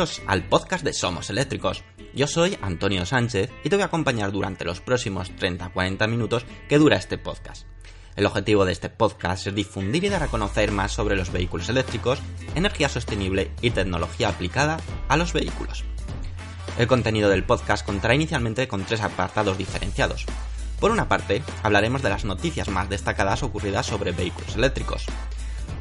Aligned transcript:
Bienvenidos 0.00 0.22
al 0.28 0.44
podcast 0.44 0.82
de 0.82 0.94
Somos 0.94 1.28
Eléctricos. 1.28 1.84
Yo 2.14 2.26
soy 2.26 2.56
Antonio 2.62 3.04
Sánchez 3.04 3.50
y 3.62 3.68
te 3.68 3.76
voy 3.76 3.82
a 3.82 3.86
acompañar 3.86 4.32
durante 4.32 4.64
los 4.64 4.80
próximos 4.80 5.30
30-40 5.30 6.08
minutos 6.08 6.46
que 6.70 6.78
dura 6.78 6.96
este 6.96 7.18
podcast. 7.18 7.66
El 8.16 8.24
objetivo 8.24 8.64
de 8.64 8.72
este 8.72 8.88
podcast 8.88 9.48
es 9.48 9.54
difundir 9.54 10.02
y 10.04 10.08
dar 10.08 10.22
a 10.22 10.28
conocer 10.28 10.72
más 10.72 10.92
sobre 10.92 11.16
los 11.16 11.30
vehículos 11.30 11.68
eléctricos, 11.68 12.18
energía 12.54 12.88
sostenible 12.88 13.50
y 13.60 13.72
tecnología 13.72 14.30
aplicada 14.30 14.78
a 15.06 15.18
los 15.18 15.34
vehículos. 15.34 15.84
El 16.78 16.86
contenido 16.86 17.28
del 17.28 17.44
podcast 17.44 17.84
contará 17.84 18.14
inicialmente 18.14 18.68
con 18.68 18.86
tres 18.86 19.02
apartados 19.02 19.58
diferenciados. 19.58 20.24
Por 20.80 20.92
una 20.92 21.10
parte, 21.10 21.42
hablaremos 21.62 22.00
de 22.00 22.08
las 22.08 22.24
noticias 22.24 22.70
más 22.70 22.88
destacadas 22.88 23.42
ocurridas 23.42 23.84
sobre 23.84 24.12
vehículos 24.12 24.56
eléctricos 24.56 25.04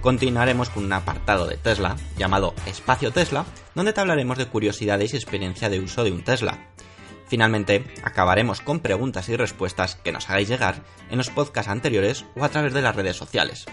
continuaremos 0.01 0.69
con 0.69 0.85
un 0.85 0.93
apartado 0.93 1.47
de 1.47 1.57
Tesla 1.57 1.95
llamado 2.17 2.53
Espacio 2.65 3.11
Tesla, 3.11 3.45
donde 3.75 3.93
te 3.93 4.01
hablaremos 4.01 4.37
de 4.37 4.47
curiosidades 4.47 5.13
y 5.13 5.17
experiencia 5.17 5.69
de 5.69 5.79
uso 5.79 6.03
de 6.03 6.11
un 6.11 6.23
Tesla. 6.23 6.69
Finalmente, 7.27 7.85
acabaremos 8.03 8.61
con 8.61 8.79
preguntas 8.79 9.29
y 9.29 9.35
respuestas 9.35 9.95
que 9.95 10.11
nos 10.11 10.29
hagáis 10.29 10.49
llegar 10.49 10.83
en 11.09 11.17
los 11.17 11.29
podcasts 11.29 11.69
anteriores 11.69 12.25
o 12.35 12.43
a 12.43 12.49
través 12.49 12.73
de 12.73 12.81
las 12.81 12.95
redes 12.95 13.17
sociales. 13.17 13.65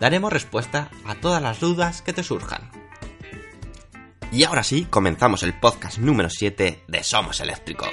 Daremos 0.00 0.32
respuesta 0.32 0.90
a 1.04 1.14
todas 1.16 1.42
las 1.42 1.60
dudas 1.60 2.02
que 2.02 2.12
te 2.12 2.22
surjan. 2.22 2.70
Y 4.32 4.44
ahora 4.44 4.64
sí, 4.64 4.86
comenzamos 4.88 5.42
el 5.42 5.58
podcast 5.58 5.98
número 5.98 6.30
7 6.30 6.84
de 6.88 7.04
Somos 7.04 7.40
Eléctricos. 7.40 7.92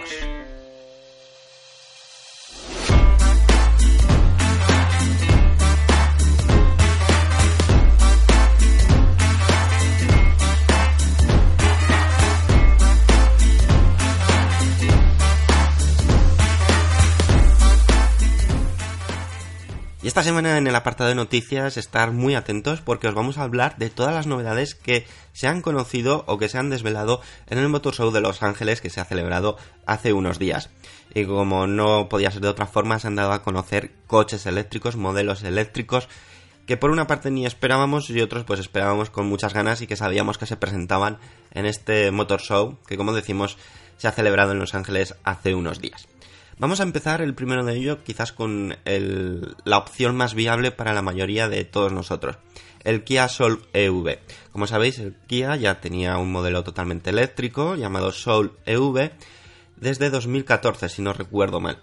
Y 20.03 20.07
esta 20.07 20.23
semana 20.23 20.57
en 20.57 20.65
el 20.65 20.75
apartado 20.75 21.09
de 21.09 21.15
noticias 21.15 21.77
estar 21.77 22.11
muy 22.11 22.33
atentos 22.33 22.81
porque 22.81 23.07
os 23.07 23.13
vamos 23.13 23.37
a 23.37 23.43
hablar 23.43 23.77
de 23.77 23.91
todas 23.91 24.15
las 24.15 24.25
novedades 24.25 24.73
que 24.73 25.05
se 25.31 25.47
han 25.47 25.61
conocido 25.61 26.23
o 26.25 26.39
que 26.39 26.49
se 26.49 26.57
han 26.57 26.71
desvelado 26.71 27.21
en 27.47 27.59
el 27.59 27.69
Motor 27.69 27.93
Show 27.93 28.11
de 28.11 28.19
Los 28.19 28.41
Ángeles 28.41 28.81
que 28.81 28.89
se 28.89 28.99
ha 28.99 29.05
celebrado 29.05 29.57
hace 29.85 30.11
unos 30.11 30.39
días. 30.39 30.71
Y 31.13 31.25
como 31.25 31.67
no 31.67 32.09
podía 32.09 32.31
ser 32.31 32.41
de 32.41 32.47
otra 32.47 32.65
forma, 32.65 32.97
se 32.97 33.07
han 33.07 33.15
dado 33.15 33.31
a 33.31 33.43
conocer 33.43 33.91
coches 34.07 34.47
eléctricos, 34.47 34.95
modelos 34.95 35.43
eléctricos 35.43 36.09
que 36.65 36.77
por 36.77 36.89
una 36.89 37.05
parte 37.05 37.29
ni 37.29 37.45
esperábamos 37.45 38.09
y 38.09 38.21
otros 38.21 38.43
pues 38.43 38.59
esperábamos 38.59 39.11
con 39.11 39.27
muchas 39.27 39.53
ganas 39.53 39.81
y 39.81 39.87
que 39.87 39.97
sabíamos 39.97 40.39
que 40.39 40.47
se 40.47 40.57
presentaban 40.57 41.19
en 41.51 41.67
este 41.67 42.09
Motor 42.09 42.41
Show 42.41 42.79
que 42.87 42.97
como 42.97 43.13
decimos 43.13 43.57
se 43.97 44.07
ha 44.07 44.11
celebrado 44.11 44.51
en 44.51 44.59
Los 44.59 44.73
Ángeles 44.73 45.13
hace 45.23 45.53
unos 45.53 45.79
días. 45.79 46.07
Vamos 46.61 46.79
a 46.79 46.83
empezar 46.83 47.23
el 47.23 47.33
primero 47.33 47.65
de 47.65 47.75
ello 47.75 48.03
quizás 48.03 48.31
con 48.31 48.77
la 48.85 49.77
opción 49.79 50.15
más 50.15 50.35
viable 50.35 50.69
para 50.69 50.93
la 50.93 51.01
mayoría 51.01 51.49
de 51.49 51.65
todos 51.65 51.91
nosotros, 51.91 52.37
el 52.83 53.03
Kia 53.03 53.27
Soul 53.29 53.63
EV. 53.73 54.19
Como 54.51 54.67
sabéis, 54.67 54.99
el 54.99 55.15
Kia 55.25 55.55
ya 55.55 55.81
tenía 55.81 56.19
un 56.19 56.31
modelo 56.31 56.63
totalmente 56.63 57.09
eléctrico 57.09 57.73
llamado 57.73 58.11
Soul 58.11 58.51
EV 58.67 59.09
desde 59.75 60.11
2014, 60.11 60.87
si 60.89 61.01
no 61.01 61.13
recuerdo 61.13 61.59
mal 61.61 61.81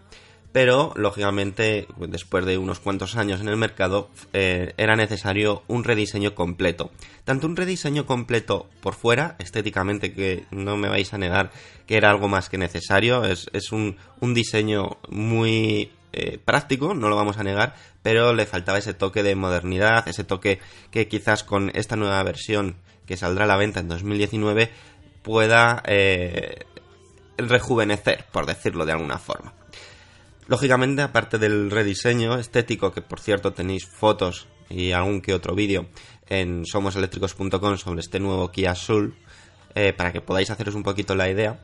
pero 0.53 0.93
lógicamente 0.97 1.87
después 1.99 2.45
de 2.45 2.59
unos 2.59 2.81
cuantos 2.81 3.17
años 3.17 3.41
en 3.41 3.49
el 3.49 3.57
mercado 3.57 4.09
eh, 4.33 4.73
era 4.77 4.97
necesario 4.97 5.63
un 5.69 5.85
rediseño 5.85 6.35
completo. 6.35 6.91
Tanto 7.25 7.47
un 7.47 7.57
rediseño 7.57 8.07
completo 8.07 8.69
por 8.81 8.95
fuera, 8.95 9.37
estéticamente, 9.39 10.15
que 10.15 10.47
no 10.51 10.77
me 10.77 10.89
vais 10.89 11.13
a 11.13 11.19
negar 11.19 11.51
que 11.87 11.97
era 11.97 12.11
algo 12.11 12.29
más 12.29 12.49
que 12.49 12.59
necesario, 12.59 13.25
es, 13.25 13.73
un, 13.73 13.97
diseño 14.21 14.99
muy 15.09 15.91
eh, 16.13 16.39
práctico, 16.43 16.95
no 16.95 17.09
lo 17.09 17.17
vamos 17.17 17.39
a 17.39 17.45
negar, 17.45 17.75
pero 18.03 18.35
le 18.35 18.47
faltaba 18.47 18.79
ese 18.79 18.95
toque 18.95 19.23
de 19.23 19.35
modernidad, 19.35 20.09
ese 20.09 20.25
toque 20.25 20.61
que 20.91 21.09
quizás 21.09 21.45
con 21.45 21.71
esta 21.75 21.97
nueva 21.97 22.23
versión 22.23 22.77
que 23.07 23.17
saldrá 23.17 23.45
a 23.45 23.49
la 23.49 23.57
venta 23.57 23.81
en 23.81 23.89
2019 23.89 24.71
pueda 25.23 25.83
eh, 25.87 26.65
rejuvenecer, 27.39 28.27
por 28.33 28.47
decirlo 28.47 28.85
de 28.85 28.93
alguna 28.93 29.19
forma. 29.19 29.58
Lógicamente, 30.49 31.03
aparte 31.03 31.37
del 31.37 31.71
rediseño 31.71 32.39
estético, 32.39 32.91
que 32.91 33.03
por 33.03 33.21
cierto 33.21 33.53
tenéis 33.53 33.87
fotos 33.87 34.49
y 34.71 34.93
algún 34.93 35.21
que 35.21 35.35
otro 35.35 35.55
vídeo 35.55 35.87
en 36.27 36.65
somoseléctricos.com 36.65 37.77
sobre 37.77 38.01
este 38.01 38.19
nuevo 38.19 38.51
Kia 38.51 38.75
Soul, 38.75 39.15
eh, 39.75 39.93
para 39.93 40.11
que 40.11 40.23
podáis 40.23 40.51
haceros 40.51 40.75
un 40.75 40.83
poquito 40.83 41.15
la 41.15 41.29
idea, 41.29 41.61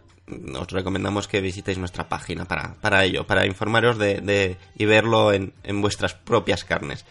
os 0.59 0.69
recomendamos 0.69 1.29
que 1.29 1.41
visitéis 1.41 1.79
nuestra 1.79 2.11
página 2.11 2.45
para, 2.45 3.05
ello, 3.05 3.27
para 3.27 3.47
informaros 3.47 3.97
de, 3.97 4.59
y 4.77 4.85
verlo 4.85 5.33
en, 5.33 5.53
vuestras 5.81 6.13
propias 6.13 6.65
carnes. 6.65 7.07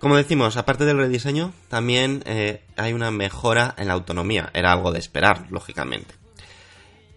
Como 0.00 0.16
decimos, 0.16 0.56
aparte 0.56 0.84
del 0.84 0.98
rediseño, 0.98 1.52
también 1.68 2.24
eh, 2.26 2.62
hay 2.76 2.92
una 2.92 3.12
mejora 3.12 3.72
en 3.78 3.86
la 3.86 3.94
autonomía. 3.94 4.50
Era 4.52 4.72
algo 4.72 4.90
de 4.90 4.98
esperar, 4.98 5.46
lógicamente. 5.50 6.25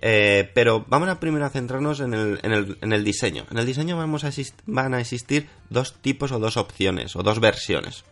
Eh, 0.01 0.49
pero 0.53 0.85
vamos 0.87 1.09
a 1.09 1.19
primero 1.19 1.45
a 1.45 1.49
centrarnos 1.49 1.99
en 1.99 2.13
el, 2.13 3.03
diseño. 3.03 3.45
En 3.51 3.57
el 3.57 3.65
diseño 3.65 3.97
vamos 3.97 4.23
a 4.23 4.31
van 4.65 4.93
a 4.93 5.01
existir 5.01 5.49
dos 5.69 5.95
tipos 6.01 6.31
o 6.31 6.39
dos 6.39 6.57
opciones 6.57 7.15
o 7.15 7.23
dos 7.23 7.39
versiones. 7.39 8.05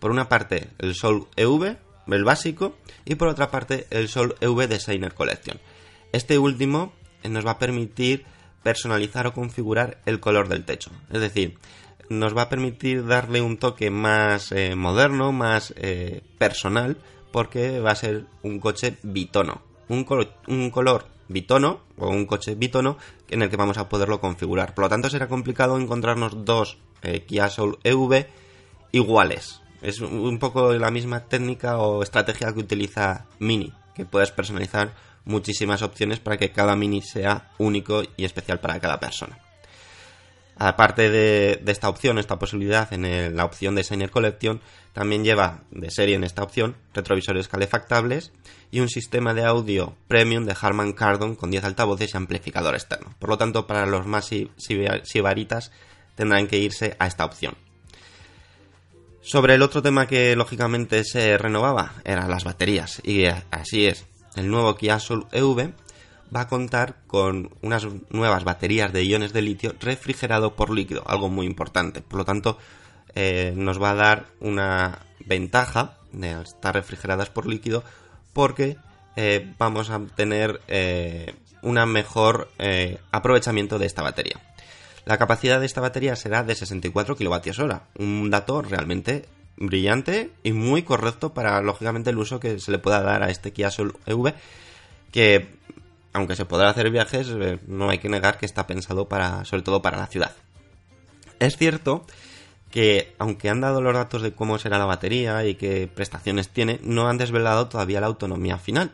Por 0.00 0.10
una 0.10 0.28
parte 0.28 0.68
el 0.78 0.94
Soul 0.94 1.26
EV, 1.36 1.76
el 2.08 2.24
básico, 2.24 2.76
y 3.04 3.14
por 3.14 3.28
otra 3.28 3.50
parte 3.50 3.86
el 3.90 4.08
Soul 4.08 4.34
EV 4.40 4.68
Designer 4.68 5.14
Collection. 5.14 5.58
Este 6.12 6.38
último 6.38 6.92
eh, 7.22 7.28
nos 7.28 7.46
va 7.46 7.52
a 7.52 7.58
permitir 7.58 8.24
personalizar 8.62 9.26
o 9.28 9.32
configurar 9.32 9.98
el 10.06 10.18
color 10.18 10.48
del 10.48 10.64
techo. 10.64 10.90
Es 11.12 11.20
decir, 11.20 11.56
nos 12.08 12.36
va 12.36 12.42
a 12.42 12.48
permitir 12.48 13.06
darle 13.06 13.42
un 13.42 13.58
toque 13.58 13.90
más 13.90 14.50
eh, 14.50 14.74
moderno, 14.74 15.30
más 15.30 15.72
personal, 16.38 16.96
porque 17.30 17.78
va 17.78 17.92
a 17.92 17.96
ser 17.96 18.24
un 18.42 18.58
coche 18.58 18.96
bitono. 19.02 19.62
Un 19.88 20.04
color 20.04 21.08
bitono 21.28 21.80
o 21.96 22.08
un 22.08 22.26
coche 22.26 22.54
bitono 22.54 22.96
en 23.28 23.42
el 23.42 23.50
que 23.50 23.56
vamos 23.56 23.78
a 23.78 23.88
poderlo 23.88 24.20
configurar. 24.20 24.74
Por 24.74 24.84
lo 24.84 24.88
tanto, 24.88 25.10
será 25.10 25.28
complicado 25.28 25.78
encontrarnos 25.78 26.44
dos 26.44 26.78
eh, 27.02 27.24
Kia 27.24 27.48
Soul 27.48 27.78
EV 27.84 28.26
iguales. 28.92 29.60
Es 29.80 30.00
un 30.00 30.38
poco 30.38 30.72
la 30.72 30.90
misma 30.90 31.20
técnica 31.20 31.78
o 31.78 32.02
estrategia 32.02 32.52
que 32.52 32.60
utiliza 32.60 33.26
Mini, 33.38 33.72
que 33.94 34.04
puedes 34.04 34.32
personalizar 34.32 34.94
muchísimas 35.24 35.82
opciones 35.82 36.18
para 36.18 36.36
que 36.36 36.50
cada 36.50 36.74
Mini 36.74 37.02
sea 37.02 37.52
único 37.58 38.02
y 38.16 38.24
especial 38.24 38.58
para 38.58 38.80
cada 38.80 38.98
persona. 38.98 39.38
Aparte 40.58 41.08
de, 41.08 41.62
esta 41.66 41.88
opción, 41.88 42.18
esta 42.18 42.38
posibilidad 42.38 42.92
en 42.92 43.36
la 43.36 43.44
opción 43.44 43.76
Designer 43.76 44.10
Collection, 44.10 44.60
también 44.92 45.22
lleva 45.22 45.62
de 45.70 45.88
serie 45.90 46.16
en 46.16 46.24
esta 46.24 46.42
opción 46.42 46.76
retrovisores 46.92 47.46
calefactables 47.46 48.32
y 48.72 48.80
un 48.80 48.88
sistema 48.88 49.34
de 49.34 49.44
audio 49.44 49.94
premium 50.08 50.44
de 50.44 50.56
Harman 50.60 50.94
Kardon 50.94 51.36
con 51.36 51.52
10 51.52 51.62
altavoces 51.62 52.12
y 52.12 52.16
amplificador 52.16 52.74
externo. 52.74 53.14
Por 53.20 53.30
lo 53.30 53.38
tanto, 53.38 53.68
para 53.68 53.86
los 53.86 54.06
más 54.06 54.30
sibaritas 55.04 55.70
tendrán 56.16 56.48
que 56.48 56.58
irse 56.58 56.96
a 56.98 57.06
esta 57.06 57.24
opción. 57.24 57.54
Sobre 59.22 59.54
el 59.54 59.62
otro 59.62 59.80
tema 59.80 60.08
que 60.08 60.34
lógicamente 60.34 61.04
se 61.04 61.38
renovaba 61.38 61.94
eran 62.04 62.30
las 62.30 62.42
baterías 62.42 63.00
y 63.04 63.26
así 63.26 63.86
es. 63.86 64.06
el 64.34 64.50
nuevo 64.50 64.74
Kia 64.74 64.98
Soul 64.98 65.26
EV 65.30 65.72
va 66.34 66.42
a 66.42 66.48
contar 66.48 66.96
con 67.06 67.50
unas 67.62 67.86
nuevas 68.10 68.44
baterías 68.44 68.92
de 68.92 69.04
iones 69.04 69.32
de 69.32 69.42
litio 69.42 69.74
refrigerado 69.80 70.54
por 70.54 70.70
líquido, 70.70 71.02
algo 71.06 71.28
muy 71.28 71.46
importante. 71.46 72.02
Por 72.02 72.18
lo 72.18 72.24
tanto, 72.24 72.58
eh, 73.14 73.52
nos 73.56 73.82
va 73.82 73.90
a 73.90 73.94
dar 73.94 74.26
una 74.40 75.00
ventaja 75.24 75.96
de 76.12 76.40
estar 76.42 76.74
refrigeradas 76.74 77.30
por 77.30 77.46
líquido 77.46 77.82
porque 78.32 78.76
eh, 79.16 79.52
vamos 79.58 79.90
a 79.90 80.00
tener 80.14 80.60
eh, 80.68 81.34
un 81.62 81.74
mejor 81.90 82.48
aprovechamiento 83.10 83.78
de 83.78 83.86
esta 83.86 84.02
batería. 84.02 84.40
La 85.04 85.18
capacidad 85.18 85.58
de 85.58 85.66
esta 85.66 85.80
batería 85.80 86.16
será 86.16 86.44
de 86.44 86.54
64 86.54 87.16
kWh, 87.16 87.74
un 87.98 88.30
dato 88.30 88.62
realmente 88.62 89.24
brillante 89.56 90.30
y 90.42 90.52
muy 90.52 90.82
correcto 90.82 91.34
para, 91.34 91.60
lógicamente, 91.62 92.10
el 92.10 92.18
uso 92.18 92.40
que 92.40 92.60
se 92.60 92.70
le 92.70 92.78
pueda 92.78 93.02
dar 93.02 93.22
a 93.22 93.30
este 93.30 93.52
Kia 93.52 93.70
Soul 93.70 93.96
EV, 94.06 94.34
que, 95.10 95.48
aunque 96.12 96.36
se 96.36 96.44
podrá 96.44 96.70
hacer 96.70 96.90
viajes, 96.90 97.28
eh, 97.28 97.58
no 97.66 97.90
hay 97.90 97.98
que 97.98 98.08
negar 98.08 98.38
que 98.38 98.46
está 98.46 98.66
pensado 98.66 99.08
para, 99.08 99.44
sobre 99.44 99.62
todo 99.62 99.82
para 99.82 99.98
la 99.98 100.06
ciudad. 100.06 100.32
Es 101.38 101.56
cierto 101.56 102.04
que, 102.70 103.14
aunque 103.18 103.48
han 103.48 103.60
dado 103.60 103.80
los 103.80 103.94
datos 103.94 104.22
de 104.22 104.32
cómo 104.32 104.58
será 104.58 104.78
la 104.78 104.84
batería 104.84 105.44
y 105.46 105.54
qué 105.54 105.88
prestaciones 105.92 106.48
tiene, 106.48 106.80
no 106.82 107.08
han 107.08 107.18
desvelado 107.18 107.68
todavía 107.68 108.00
la 108.00 108.08
autonomía 108.08 108.58
final. 108.58 108.92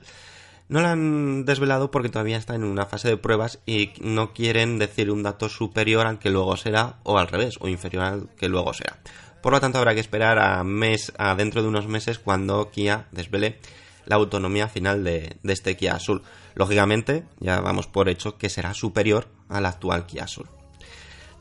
No 0.68 0.80
la 0.80 0.92
han 0.92 1.44
desvelado 1.44 1.90
porque 1.90 2.08
todavía 2.08 2.38
está 2.38 2.54
en 2.54 2.64
una 2.64 2.86
fase 2.86 3.08
de 3.08 3.16
pruebas 3.16 3.58
y 3.66 3.92
no 4.00 4.32
quieren 4.32 4.78
decir 4.78 5.10
un 5.10 5.22
dato 5.22 5.48
superior 5.48 6.06
al 6.06 6.18
que 6.18 6.30
luego 6.30 6.56
será 6.56 6.96
o 7.02 7.18
al 7.18 7.28
revés, 7.28 7.56
o 7.60 7.68
inferior 7.68 8.04
al 8.04 8.28
que 8.36 8.48
luego 8.48 8.72
será. 8.72 8.98
Por 9.42 9.52
lo 9.52 9.60
tanto, 9.60 9.76
habrá 9.76 9.92
que 9.92 10.00
esperar 10.00 10.38
a, 10.38 10.64
mes, 10.64 11.12
a 11.18 11.34
dentro 11.34 11.60
de 11.60 11.68
unos 11.68 11.86
meses 11.86 12.18
cuando 12.18 12.70
Kia 12.70 13.08
desvele 13.12 13.58
la 14.06 14.16
autonomía 14.16 14.68
final 14.68 15.04
de, 15.04 15.36
este 15.44 15.76
Kia 15.76 15.96
Azul. 15.96 16.22
Lógicamente, 16.54 17.24
ya 17.40 17.60
vamos 17.60 17.86
por 17.86 18.08
hecho 18.08 18.38
que 18.38 18.48
será 18.48 18.74
superior 18.74 19.28
al 19.48 19.66
actual 19.66 20.06
Kia 20.06 20.24
Azul. 20.24 20.48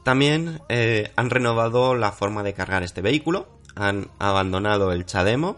También 0.03 0.61
eh, 0.69 1.11
han 1.15 1.29
renovado 1.29 1.95
la 1.95 2.11
forma 2.11 2.43
de 2.43 2.53
cargar 2.53 2.83
este 2.83 3.01
vehículo, 3.01 3.47
han 3.75 4.09
abandonado 4.19 4.91
el 4.91 5.05
Chademo 5.05 5.57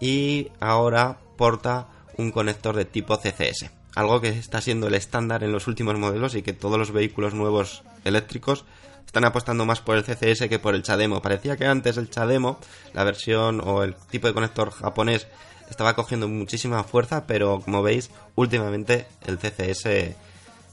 y 0.00 0.48
ahora 0.60 1.18
porta 1.36 1.88
un 2.18 2.30
conector 2.30 2.76
de 2.76 2.84
tipo 2.84 3.16
CCS, 3.16 3.70
algo 3.94 4.20
que 4.20 4.28
está 4.28 4.60
siendo 4.60 4.88
el 4.88 4.94
estándar 4.94 5.42
en 5.42 5.52
los 5.52 5.66
últimos 5.66 5.98
modelos 5.98 6.34
y 6.34 6.42
que 6.42 6.52
todos 6.52 6.78
los 6.78 6.92
vehículos 6.92 7.32
nuevos 7.32 7.82
eléctricos 8.04 8.66
están 9.06 9.24
apostando 9.24 9.64
más 9.64 9.80
por 9.80 9.96
el 9.96 10.04
CCS 10.04 10.48
que 10.48 10.58
por 10.58 10.74
el 10.74 10.82
Chademo. 10.82 11.22
Parecía 11.22 11.56
que 11.56 11.66
antes 11.66 11.96
el 11.96 12.10
Chademo, 12.10 12.60
la 12.92 13.04
versión 13.04 13.60
o 13.64 13.82
el 13.82 13.94
tipo 13.94 14.26
de 14.26 14.34
conector 14.34 14.70
japonés, 14.70 15.26
estaba 15.70 15.94
cogiendo 15.94 16.28
muchísima 16.28 16.84
fuerza, 16.84 17.26
pero 17.26 17.60
como 17.60 17.82
veis, 17.82 18.10
últimamente 18.34 19.06
el 19.26 19.38
CCS 19.38 19.82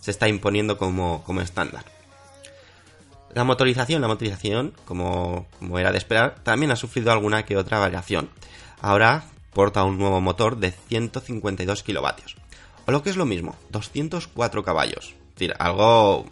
se 0.02 0.12
está 0.12 0.28
imponiendo 0.28 0.78
como, 0.78 1.24
estándar. 1.42 1.86
La 3.34 3.44
motorización, 3.44 4.02
la 4.02 4.08
motorización, 4.08 4.74
como, 4.86 5.48
como 5.60 5.80
era 5.80 5.92
de 5.92 5.98
esperar, 5.98 6.36
también 6.44 6.72
ha 6.72 6.76
sufrido 6.76 7.12
alguna 7.12 7.44
que 7.44 7.58
otra 7.58 7.80
variación. 7.80 8.30
Ahora 8.82 9.26
porta 9.54 9.84
un 9.84 9.98
nuevo 9.98 10.22
motor 10.22 10.58
de 10.58 10.72
152 10.72 11.84
kilovatios. 11.84 12.36
O 12.86 12.92
lo 12.92 13.04
que 13.04 13.10
es 13.10 13.18
lo 13.18 13.26
mismo, 13.26 13.56
204 13.72 14.64
caballos. 14.64 15.14
Es 15.30 15.34
decir, 15.36 15.54
algo 15.60 16.26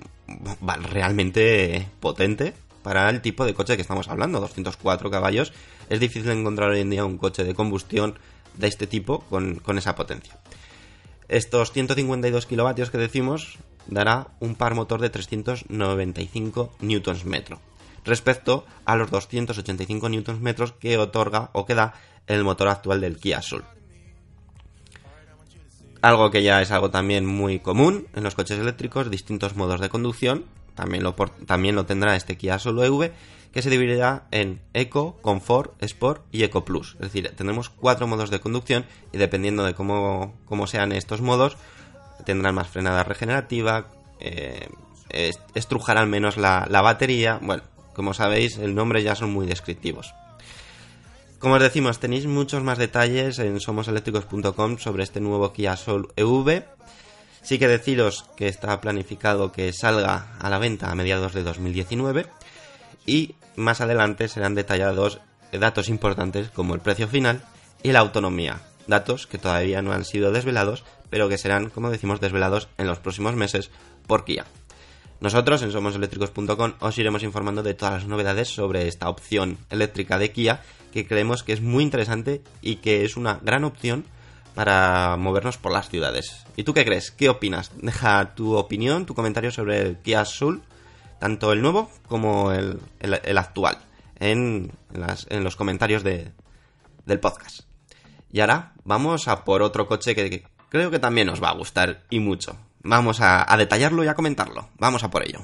realmente 0.89 1.87
potente 1.99 2.53
para 2.81 3.09
el 3.09 3.21
tipo 3.21 3.45
de 3.45 3.53
coche 3.53 3.75
que 3.75 3.81
estamos 3.81 4.07
hablando, 4.07 4.39
204 4.39 5.11
caballos. 5.11 5.53
Es 5.89 5.99
difícil 5.99 6.31
encontrar 6.31 6.69
hoy 6.69 6.81
en 6.81 6.89
día 6.89 7.03
un 7.03 7.17
coche 7.17 7.43
de 7.43 7.53
combustión 7.53 8.17
de 8.57 8.67
este 8.67 8.87
tipo 8.87 9.21
con, 9.21 9.77
esa 9.77 9.95
potencia. 9.95 10.39
Estos 11.27 11.71
152 11.71 12.45
kilovatios 12.45 12.89
que 12.89 12.97
decimos 12.97 13.57
dará 13.87 14.27
un 14.39 14.55
par 14.55 14.75
motor 14.75 15.01
de 15.01 15.09
395 15.09 16.75
Nm 16.79 17.35
respecto 18.03 18.65
a 18.85 18.95
los 18.95 19.09
285 19.09 20.09
Nm 20.09 20.55
que 20.79 20.97
otorga 20.97 21.49
o 21.53 21.65
que 21.65 21.75
da 21.75 21.93
el 22.27 22.43
motor 22.43 22.67
actual 22.67 23.01
del 23.01 23.17
Kia 23.17 23.41
Soul 23.41 23.65
algo 26.05 26.29
que 26.29 26.43
ya 26.43 26.61
es 26.61 26.69
algo 26.69 26.91
también 26.91 27.25
muy 27.25 27.59
común 27.59 28.07
en 28.13 28.23
los 28.23 28.35
coches 28.35 28.59
eléctricos, 28.59 29.09
distintos 29.09 29.55
modos 29.55 29.79
de 29.81 29.89
conducción, 29.89 30.45
también 30.75 31.03
lo, 31.03 31.15
también 31.15 31.75
lo 31.75 31.85
tendrá 31.85 32.15
este 32.15 32.37
Kia 32.37 32.59
Soul 32.59 32.83
EV, 32.83 33.11
que 33.51 33.61
se 33.61 33.69
dividirá 33.69 34.27
en 34.31 34.61
Eco, 34.73 35.17
Comfort, 35.21 35.81
Sport 35.81 36.23
y 36.31 36.43
Eco 36.43 36.65
Plus. 36.65 36.95
Es 36.95 37.13
decir, 37.13 37.31
tendremos 37.35 37.69
cuatro 37.69 38.05
modos 38.05 38.29
de 38.29 38.41
conducción 38.41 38.85
y 39.13 39.17
dependiendo 39.17 39.63
de 39.63 39.73
cómo, 39.73 40.33
sean 40.67 40.91
estos 40.91 41.21
modos, 41.21 41.57
tendrán 42.25 42.55
más 42.55 42.67
frenada 42.67 43.03
regenerativa, 43.03 43.87
eh, 44.19 44.67
estrujarán 45.53 46.09
menos 46.09 46.35
la, 46.35 46.67
la 46.69 46.81
batería. 46.81 47.39
Bueno, 47.41 47.63
como 47.93 48.13
sabéis, 48.13 48.57
el 48.57 48.75
nombre 48.75 49.01
ya 49.03 49.15
son 49.15 49.31
muy 49.31 49.45
descriptivos. 49.45 50.13
Como 51.39 51.55
os 51.55 51.61
decimos, 51.61 51.99
tenéis 51.99 52.25
muchos 52.25 52.63
más 52.63 52.77
detalles 52.77 53.39
en 53.39 53.59
somoseléctricos.com 53.59 54.77
sobre 54.79 55.03
este 55.03 55.21
nuevo 55.21 55.53
Kia 55.53 55.77
Soul 55.77 56.09
EV. 56.15 56.65
Sí 57.45 57.59
que 57.59 57.67
deciros 57.67 58.25
que 58.35 58.47
está 58.47 58.81
planificado 58.81 59.51
que 59.51 59.71
salga 59.71 60.35
a 60.39 60.49
la 60.49 60.57
venta 60.57 60.89
a 60.89 60.95
mediados 60.95 61.31
de 61.33 61.43
2019 61.43 62.25
y 63.05 63.35
más 63.55 63.81
adelante 63.81 64.27
serán 64.27 64.55
detallados 64.55 65.19
datos 65.51 65.87
importantes 65.87 66.49
como 66.49 66.73
el 66.73 66.81
precio 66.81 67.07
final 67.07 67.43
y 67.83 67.91
la 67.91 67.99
autonomía, 67.99 68.63
datos 68.87 69.27
que 69.27 69.37
todavía 69.37 69.83
no 69.83 69.93
han 69.93 70.05
sido 70.05 70.31
desvelados, 70.31 70.83
pero 71.11 71.29
que 71.29 71.37
serán, 71.37 71.69
como 71.69 71.91
decimos, 71.91 72.19
desvelados 72.19 72.67
en 72.79 72.87
los 72.87 72.97
próximos 72.97 73.35
meses 73.35 73.69
por 74.07 74.25
Kia. 74.25 74.45
Nosotros 75.19 75.61
en 75.61 75.71
somoseléctricos.com 75.71 76.73
os 76.79 76.97
iremos 76.97 77.21
informando 77.21 77.61
de 77.61 77.75
todas 77.75 77.93
las 77.93 78.07
novedades 78.07 78.49
sobre 78.49 78.87
esta 78.87 79.07
opción 79.07 79.59
eléctrica 79.69 80.17
de 80.17 80.31
Kia 80.31 80.63
que 80.91 81.05
creemos 81.07 81.43
que 81.43 81.53
es 81.53 81.61
muy 81.61 81.83
interesante 81.83 82.41
y 82.63 82.77
que 82.77 83.05
es 83.05 83.17
una 83.17 83.39
gran 83.43 83.65
opción 83.65 84.05
para 84.55 85.17
movernos 85.17 85.57
por 85.57 85.71
las 85.71 85.89
ciudades. 85.89 86.45
¿Y 86.55 86.63
tú 86.63 86.73
qué 86.73 86.85
crees? 86.85 87.11
¿Qué 87.11 87.29
opinas? 87.29 87.71
Deja 87.75 88.33
tu 88.33 88.55
opinión, 88.55 89.05
tu 89.05 89.13
comentario 89.13 89.51
sobre 89.51 89.81
el 89.81 89.97
Kia 89.97 90.25
Soul, 90.25 90.63
tanto 91.19 91.51
el 91.51 91.61
nuevo 91.61 91.91
como 92.07 92.51
el, 92.51 92.79
actual, 93.37 93.77
en, 94.19 94.71
los 95.29 95.55
comentarios 95.55 96.03
del 96.03 97.19
podcast. 97.21 97.61
Y 98.31 98.39
ahora 98.39 98.73
vamos 98.83 99.27
a 99.27 99.43
por 99.43 99.61
otro 99.61 99.87
coche 99.87 100.15
que, 100.15 100.43
creo 100.69 100.89
que 100.89 100.99
también 100.99 101.27
nos 101.27 101.43
va 101.43 101.49
a 101.49 101.55
gustar 101.55 102.03
y 102.09 102.19
mucho. 102.19 102.57
Vamos 102.81 103.19
a 103.21 103.53
detallarlo 103.57 104.03
y 104.03 104.07
a 104.07 104.15
comentarlo. 104.15 104.69
Vamos 104.77 105.03
a 105.03 105.09
por 105.09 105.23
ello. 105.23 105.39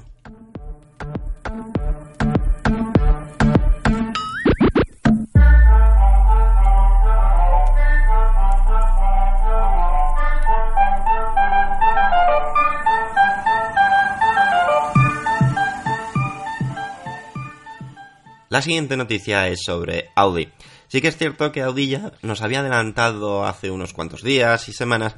La 18.51 18.61
siguiente 18.61 18.97
noticia 18.97 19.47
es 19.47 19.61
sobre 19.63 20.09
Audi. 20.13 20.49
Sí 20.89 20.99
que 20.99 21.07
es 21.07 21.15
cierto 21.15 21.53
que 21.53 21.61
Audi 21.61 21.87
ya 21.87 22.11
nos 22.21 22.41
había 22.41 22.59
adelantado 22.59 23.45
hace 23.45 23.71
unos 23.71 23.93
cuantos 23.93 24.23
días 24.23 24.67
y 24.67 24.73
semanas 24.73 25.15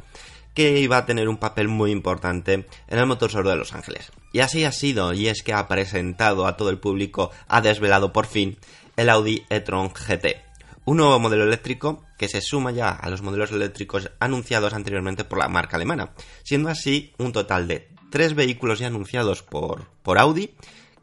que 0.54 0.80
iba 0.80 0.98
a 0.98 1.08
tener 1.08 1.28
un 1.28 1.38
papel 1.40 1.68
muy 1.68 1.90
importante 1.90 2.54
en 2.54 3.00
el 3.00 3.08
motor 3.08 3.32
Show 3.32 3.42
de 3.42 3.56
Los 3.56 3.74
Ángeles. 3.74 4.12
Y 4.34 4.42
así 4.42 4.66
ha 4.66 4.72
sido, 4.72 5.14
y 5.14 5.30
es 5.30 5.42
que 5.42 5.52
ha 5.52 5.68
presentado 5.68 6.46
a 6.46 6.58
todo 6.58 6.70
el 6.70 6.78
público, 6.78 7.32
ha 7.48 7.62
desvelado 7.62 8.14
por 8.14 8.28
fin 8.28 8.60
el 8.98 9.10
Audi 9.10 9.44
e-tron 9.50 9.90
GT, 9.90 10.40
un 10.86 10.98
nuevo 10.98 11.18
modelo 11.18 11.46
eléctrico 11.46 12.06
que 12.20 12.30
se 12.30 12.40
suma 12.40 12.70
ya 12.70 12.92
a 12.92 13.10
los 13.10 13.24
modelos 13.24 13.52
eléctricos 13.52 14.12
anunciados 14.20 14.76
anteriormente 14.76 15.24
por 15.24 15.40
la 15.40 15.48
marca 15.48 15.78
alemana, 15.78 16.14
siendo 16.44 16.70
así 16.70 17.14
un 17.18 17.32
total 17.32 17.68
de 17.68 17.90
tres 18.12 18.36
vehículos 18.36 18.78
ya 18.78 18.86
anunciados 18.86 19.42
por, 19.42 19.88
por 20.04 20.20
Audi 20.20 20.54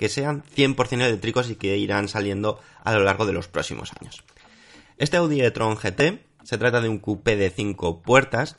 que 0.00 0.08
sean 0.08 0.42
100% 0.56 0.92
eléctricos 1.02 1.50
y 1.50 1.56
que 1.56 1.76
irán 1.76 2.08
saliendo 2.08 2.58
a 2.82 2.94
lo 2.94 3.04
largo 3.04 3.26
de 3.26 3.34
los 3.34 3.48
próximos 3.48 3.92
años. 4.00 4.24
Este 4.96 5.18
Audi 5.18 5.42
e-tron 5.42 5.76
GT 5.76 6.24
se 6.42 6.56
trata 6.56 6.80
de 6.80 6.88
un 6.88 7.00
coupé 7.00 7.36
de 7.36 7.50
5 7.50 8.00
puertas 8.00 8.56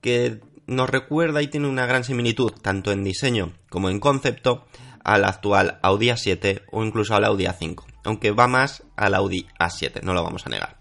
que 0.00 0.40
nos 0.66 0.88
recuerda 0.88 1.42
y 1.42 1.48
tiene 1.48 1.68
una 1.68 1.84
gran 1.84 2.04
similitud 2.04 2.52
tanto 2.62 2.90
en 2.90 3.04
diseño 3.04 3.52
como 3.68 3.90
en 3.90 4.00
concepto 4.00 4.64
al 5.04 5.26
actual 5.26 5.78
Audi 5.82 6.06
A7 6.06 6.62
o 6.72 6.82
incluso 6.82 7.14
al 7.14 7.26
Audi 7.26 7.44
A5, 7.44 7.84
aunque 8.04 8.30
va 8.30 8.48
más 8.48 8.82
al 8.96 9.14
Audi 9.14 9.46
A7, 9.60 10.00
no 10.00 10.14
lo 10.14 10.24
vamos 10.24 10.46
a 10.46 10.48
negar. 10.48 10.78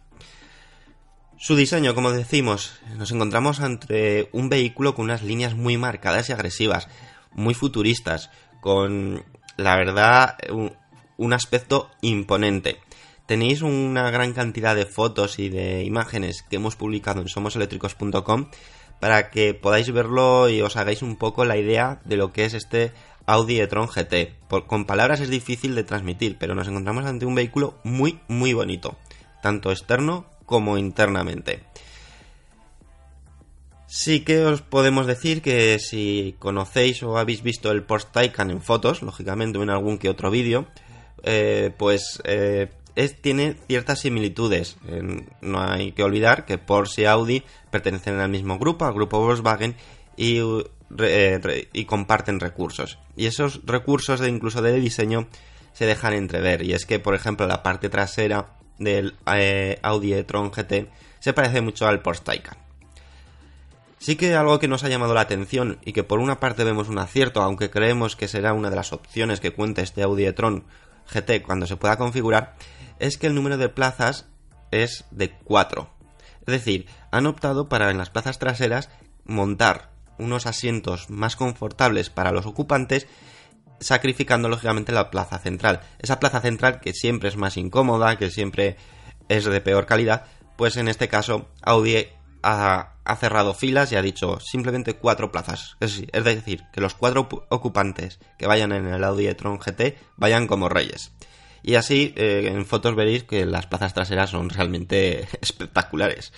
Su 1.37 1.57
diseño, 1.57 1.93
como 1.93 2.13
decimos, 2.13 2.79
nos 2.95 3.11
encontramos 3.11 3.59
entre 3.59 4.29
un 4.31 4.47
vehículo 4.47 4.95
con 4.95 5.03
unas 5.03 5.21
líneas 5.21 5.53
muy 5.53 5.75
marcadas 5.75 6.29
y 6.29 6.31
agresivas, 6.31 6.87
muy 7.33 7.53
futuristas, 7.53 8.31
con 8.61 9.25
la 9.57 9.75
verdad, 9.75 10.37
un, 11.17 11.33
aspecto 11.33 11.89
imponente. 12.01 12.79
Tenéis 13.25 13.61
una 13.61 14.09
gran 14.09 14.33
cantidad 14.33 14.75
de 14.75 14.85
fotos 14.85 15.39
y 15.39 15.49
de 15.49 15.83
imágenes 15.83 16.43
que 16.43 16.55
hemos 16.55 16.75
publicado 16.75 17.21
en 17.21 17.27
somoseléctricos.com 17.27 18.49
para 19.01 19.29
que 19.29 19.53
podáis 19.53 19.91
verlo 19.91 20.47
y 20.47 20.61
os 20.61 20.77
hagáis 20.77 21.01
un 21.01 21.17
poco 21.17 21.43
la 21.43 21.57
idea 21.57 21.99
de 22.05 22.17
lo 22.17 22.31
que 22.31 22.45
es 22.45 22.53
este 22.53 22.93
Audi 23.25 23.59
e-tron 23.59 23.87
GT. 23.87 24.35
con 24.67 24.85
palabras 24.85 25.19
es 25.19 25.29
difícil 25.29 25.75
de 25.75 25.83
transmitir, 25.83 26.37
pero 26.39 26.55
nos 26.55 26.69
encontramos 26.69 27.05
ante 27.05 27.25
un 27.25 27.35
vehículo 27.35 27.77
muy, 27.83 28.19
muy 28.29 28.53
bonito, 28.53 28.95
tanto 29.41 29.71
externo 29.71 30.25
como 30.45 30.77
internamente. 30.77 31.66
Sí 33.87 34.19
que 34.25 34.43
os 34.43 34.61
podemos 34.61 35.07
decir 35.07 35.41
que 35.41 35.79
si 35.79 36.35
conocéis 36.39 37.03
o 37.03 37.17
habéis 37.17 37.41
visto 37.41 37.71
el 37.71 37.83
Porsche 37.83 38.09
Taycan 38.11 38.51
en 38.51 38.61
fotos, 38.61 39.01
lógicamente 39.01 39.59
en 39.59 39.69
algún 39.69 39.97
que 39.97 40.09
otro 40.09 40.29
vídeo, 40.29 40.67
eh, 41.23 41.71
pues 41.77 42.21
eh, 42.25 42.69
tiene 43.21 43.55
ciertas 43.67 44.01
similitudes. 44.01 44.75
no 45.39 45.61
hay 45.61 45.93
que 45.93 46.03
olvidar 46.03 46.45
que 46.45 46.57
Porsche 46.57 47.03
y 47.03 47.05
Audi 47.05 47.43
pertenecen 47.71 48.19
al 48.19 48.29
mismo 48.29 48.59
grupo, 48.59 48.83
al 48.83 48.93
grupo 48.93 49.21
Volkswagen, 49.21 49.75
y, 50.17 50.41
eh, 50.99 51.85
comparten 51.87 52.41
recursos. 52.41 52.99
Y 53.15 53.27
esos 53.27 53.61
recursos 53.65 54.19
incluso 54.27 54.61
de 54.61 54.81
diseño 54.81 55.29
se 55.71 55.85
dejan 55.85 56.11
entrever. 56.13 56.61
Y 56.61 56.73
es 56.73 56.85
que, 56.85 56.99
por 56.99 57.15
ejemplo, 57.15 57.47
la 57.47 57.63
parte 57.63 57.87
trasera 57.87 58.57
del 58.79 59.15
Audi 59.81 60.13
e-tron 60.13 60.51
GT 60.51 60.89
se 61.19 61.33
parece 61.33 61.61
mucho 61.61 61.87
al 61.87 62.01
Porsche 62.01 62.25
Taycan. 62.25 62.66
Sí 63.99 64.15
que 64.15 64.35
algo 64.35 64.59
que 64.59 64.67
nos 64.67 64.83
ha 64.83 64.89
llamado 64.89 65.13
la 65.13 65.21
atención 65.21 65.79
y 65.83 65.93
que 65.93 66.03
por 66.03 66.19
una 66.19 66.39
parte 66.39 66.63
vemos 66.63 66.87
un 66.87 66.99
acierto, 66.99 67.41
aunque 67.41 67.71
creemos 67.71 68.15
que 68.15 68.27
será 68.27 68.53
una 68.53 68.69
de 68.69 68.75
las 68.75 68.93
opciones 68.93 69.39
que 69.39 69.51
cuente 69.51 69.81
este 69.81 70.03
Audi 70.03 70.25
e-tron 70.25 70.65
GT 71.11 71.41
cuando 71.41 71.65
se 71.65 71.77
pueda 71.77 71.97
configurar, 71.97 72.55
es 72.99 73.17
que 73.17 73.27
el 73.27 73.35
número 73.35 73.57
de 73.57 73.69
plazas 73.69 74.27
es 74.71 75.05
de 75.11 75.31
4. 75.31 75.89
Es 76.41 76.51
decir, 76.51 76.87
han 77.11 77.25
optado 77.25 77.69
para 77.69 77.89
en 77.89 77.97
las 77.97 78.09
plazas 78.09 78.39
traseras 78.39 78.89
montar 79.25 79.89
unos 80.17 80.45
asientos 80.45 81.09
más 81.09 81.35
confortables 81.35 82.09
para 82.09 82.31
los 82.31 82.45
ocupantes, 82.45 83.07
sacrificando 83.79 84.49
lógicamente 84.49 84.91
la 84.91 85.11
plaza 85.11 85.39
central. 85.39 85.81
Esa 85.99 86.19
plaza 86.19 86.41
central 86.41 86.79
que 86.79 86.93
siempre 86.93 87.29
es 87.29 87.37
más 87.37 87.57
incómoda, 87.57 88.17
que 88.17 88.29
siempre 88.29 88.77
es 89.27 89.45
de 89.45 89.61
peor 89.61 89.85
calidad, 89.85 90.25
pues 90.55 90.77
en 90.77 90.87
este 90.87 91.07
caso 91.07 91.49
Audi 91.61 92.07
ha, 92.47 93.15
cerrado 93.17 93.53
filas 93.53 93.91
y 93.91 93.95
ha 93.95 94.01
dicho 94.01 94.39
simplemente 94.39 94.93
cuatro 94.93 95.31
plazas. 95.31 95.75
Es, 95.79 96.01
decir, 96.23 96.63
que 96.71 96.81
los 96.81 96.93
cuatro 96.93 97.27
ocupantes 97.49 98.19
que 98.37 98.47
vayan 98.47 98.71
en 98.71 98.87
el 98.87 99.03
Audi 99.03 99.27
e-tron 99.27 99.59
GT 99.59 99.97
vayan 100.15 100.47
como 100.47 100.69
reyes. 100.69 101.11
Y 101.63 101.75
así 101.75 102.13
eh, 102.15 102.47
en 102.47 102.65
fotos 102.65 102.95
veréis 102.95 103.23
que 103.23 103.45
las 103.45 103.65
plazas 103.65 103.93
traseras 103.93 104.29
son 104.29 104.49
realmente 104.49 105.27
espectaculares. 105.41 106.31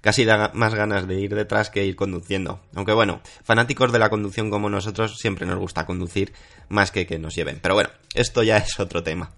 Casi 0.00 0.24
da 0.24 0.52
más 0.54 0.74
ganas 0.74 1.08
de 1.08 1.18
ir 1.20 1.34
detrás 1.34 1.70
que 1.70 1.84
ir 1.84 1.96
conduciendo. 1.96 2.60
Aunque 2.74 2.92
bueno, 2.92 3.20
fanáticos 3.42 3.90
de 3.90 3.98
la 3.98 4.10
conducción 4.10 4.50
como 4.50 4.70
nosotros 4.70 5.18
siempre 5.18 5.46
nos 5.46 5.58
gusta 5.58 5.86
conducir 5.86 6.32
más 6.68 6.92
que 6.92 7.06
que 7.06 7.18
nos 7.18 7.34
lleven. 7.34 7.58
Pero 7.60 7.74
bueno, 7.74 7.90
esto 8.14 8.44
ya 8.44 8.56
es 8.58 8.78
otro 8.78 9.02
tema. 9.02 9.32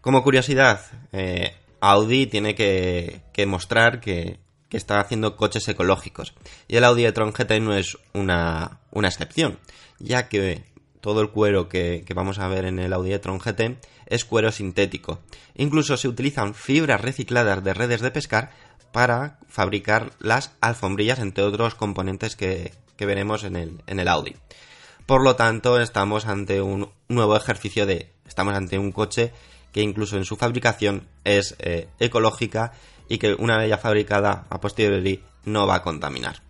Como 0.00 0.22
curiosidad, 0.22 0.80
eh, 1.12 1.59
Audi 1.80 2.26
tiene 2.26 2.54
que, 2.54 3.22
mostrar 3.46 4.00
que, 4.00 4.38
está 4.70 5.00
haciendo 5.00 5.36
coches 5.36 5.66
ecológicos. 5.68 6.34
Y 6.68 6.76
el 6.76 6.84
Audi 6.84 7.04
e-tron 7.04 7.32
GT 7.32 7.60
no 7.60 7.74
es 7.74 7.98
una, 8.12 8.80
excepción, 8.94 9.58
ya 9.98 10.28
que 10.28 10.64
todo 11.00 11.22
el 11.22 11.30
cuero 11.30 11.68
que, 11.68 12.04
vamos 12.14 12.38
a 12.38 12.48
ver 12.48 12.66
en 12.66 12.78
el 12.78 12.92
Audi 12.92 13.12
e-tron 13.12 13.40
GT 13.40 13.78
es 14.06 14.24
cuero 14.24 14.52
sintético. 14.52 15.20
Incluso 15.56 15.96
se 15.96 16.08
utilizan 16.08 16.54
fibras 16.54 17.00
recicladas 17.00 17.64
de 17.64 17.74
redes 17.74 18.00
de 18.00 18.10
pescar 18.10 18.50
para 18.92 19.38
fabricar 19.48 20.10
las 20.18 20.52
alfombrillas, 20.60 21.20
entre 21.20 21.44
otros 21.44 21.74
componentes 21.74 22.36
que, 22.36 22.72
veremos 22.98 23.44
en 23.44 23.56
el, 23.56 23.82
en 23.86 23.98
el 23.98 24.08
Audi. 24.08 24.36
Por 25.06 25.24
lo 25.24 25.34
tanto, 25.34 25.80
estamos 25.80 26.26
ante 26.26 26.60
un 26.60 26.90
nuevo 27.08 27.36
ejercicio 27.36 27.86
de... 27.86 28.12
Estamos 28.28 28.54
ante 28.54 28.78
un 28.78 28.92
coche 28.92 29.32
que 29.72 29.82
incluso 29.82 30.16
en 30.16 30.24
su 30.24 30.36
fabricación 30.36 31.08
es 31.24 31.56
eh, 31.58 31.88
ecológica 31.98 32.72
y 33.08 33.18
que 33.18 33.34
una 33.34 33.58
vez 33.58 33.68
ya 33.68 33.78
fabricada 33.78 34.46
a 34.50 34.60
posteriori 34.60 35.22
no 35.44 35.66
va 35.66 35.76
a 35.76 35.82
contaminar. 35.82 36.42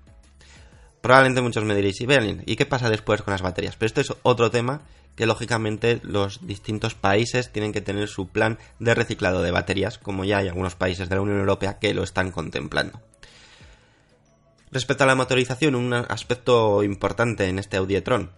Probablemente 1.01 1.41
muchos 1.41 1.65
me 1.65 1.75
diréis, 1.75 2.01
¿y 2.01 2.57
qué 2.57 2.67
pasa 2.67 2.91
después 2.91 3.23
con 3.23 3.33
las 3.33 3.43
baterías? 3.43 3.77
Pero 3.77 3.87
esto 3.87 4.01
es 4.03 4.13
otro 4.23 4.51
tema 4.51 4.83
que 5.17 5.27
lógicamente 5.27 6.01
los 6.03 6.47
distintos 6.47 6.95
países 6.95 7.51
tienen 7.53 7.73
que 7.73 7.81
tener 7.81 8.09
su 8.09 8.29
plan 8.29 8.59
de 8.79 8.95
reciclado 8.95 9.43
de 9.43 9.51
baterías, 9.51 9.99
como 9.99 10.25
ya 10.25 10.39
hay 10.39 10.49
algunos 10.49 10.75
países 10.75 11.09
de 11.09 11.15
la 11.15 11.23
Unión 11.23 11.39
Europea 11.39 11.79
que 11.79 11.95
lo 11.95 12.03
están 12.03 12.31
contemplando. 12.31 13.01
Respecto 14.71 15.05
a 15.05 15.07
la 15.07 15.17
motorización, 15.17 15.75
un 15.75 15.93
aspecto 15.93 16.83
importante 16.85 17.49
en 17.49 17.59
este 17.59 17.79
Audi 17.79 17.97
e-tron, 17.97 18.31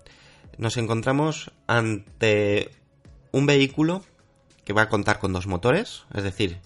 nos 0.56 0.76
encontramos 0.76 1.50
ante 1.66 2.70
un 3.32 3.46
vehículo 3.46 4.02
que 4.64 4.72
va 4.72 4.82
a 4.82 4.88
contar 4.88 5.18
con 5.18 5.32
dos 5.32 5.46
motores, 5.46 6.04
es 6.14 6.22
decir, 6.22 6.60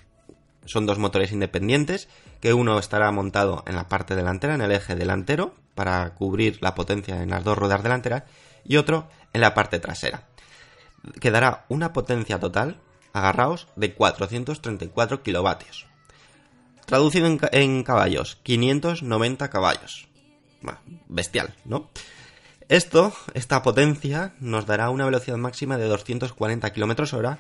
son 0.65 0.87
dos 0.87 0.99
motores 0.99 1.33
independientes, 1.33 2.09
que 2.41 2.53
uno 2.53 2.79
estará 2.79 3.11
montado 3.12 3.62
en 3.67 3.76
la 3.76 3.88
parte 3.88 4.17
delantera, 4.17 4.55
en 4.55 4.61
el 4.61 4.73
eje 4.73 4.95
delantero, 4.95 5.55
para 5.75 6.15
cubrir 6.15 6.59
la 6.61 6.75
potencia 6.75 7.23
en 7.23 7.31
las 7.31 7.45
dos 7.45 7.57
ruedas 7.57 7.83
delanteras, 7.83 8.25
y 8.65 8.76
otro 8.76 9.09
en 9.33 9.41
la 9.41 9.55
parte 9.55 9.79
trasera. 9.79 10.25
Quedará 11.21 11.65
una 11.69 11.93
potencia 11.93 12.41
total, 12.41 12.81
agarraos, 13.12 13.69
de 13.76 13.95
434 13.95 15.23
kilovatios. 15.23 15.87
Traducido 16.85 17.26
en, 17.26 17.83
caballos, 17.83 18.37
590 18.43 19.50
caballos. 19.50 20.09
bestial, 21.09 21.55
¿no? 21.65 21.91
Esto, 22.69 23.12
esta 23.35 23.62
potencia, 23.62 24.35
nos 24.41 24.67
dará 24.67 24.91
una 24.91 25.05
velocidad 25.05 25.37
máxima 25.37 25.79
de 25.79 25.87
240 25.87 26.73
km 26.73 27.12
hora 27.12 27.38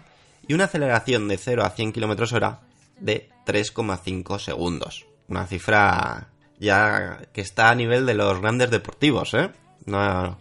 y 0.48 0.54
una 0.54 0.64
aceleración 0.64 1.28
de 1.28 1.38
0 1.38 1.64
a 1.64 1.70
100 1.70 1.92
km 1.92 2.32
hora 2.32 2.60
de 2.98 3.30
3,5 3.46 4.38
segundos. 4.38 5.06
Una 5.28 5.46
cifra 5.46 6.28
ya 6.58 7.22
que 7.32 7.40
está 7.40 7.70
a 7.70 7.74
nivel 7.74 8.06
de 8.06 8.14
los 8.14 8.40
grandes 8.40 8.70
deportivos, 8.70 9.34
¿eh? 9.34 9.50
No, 9.84 10.38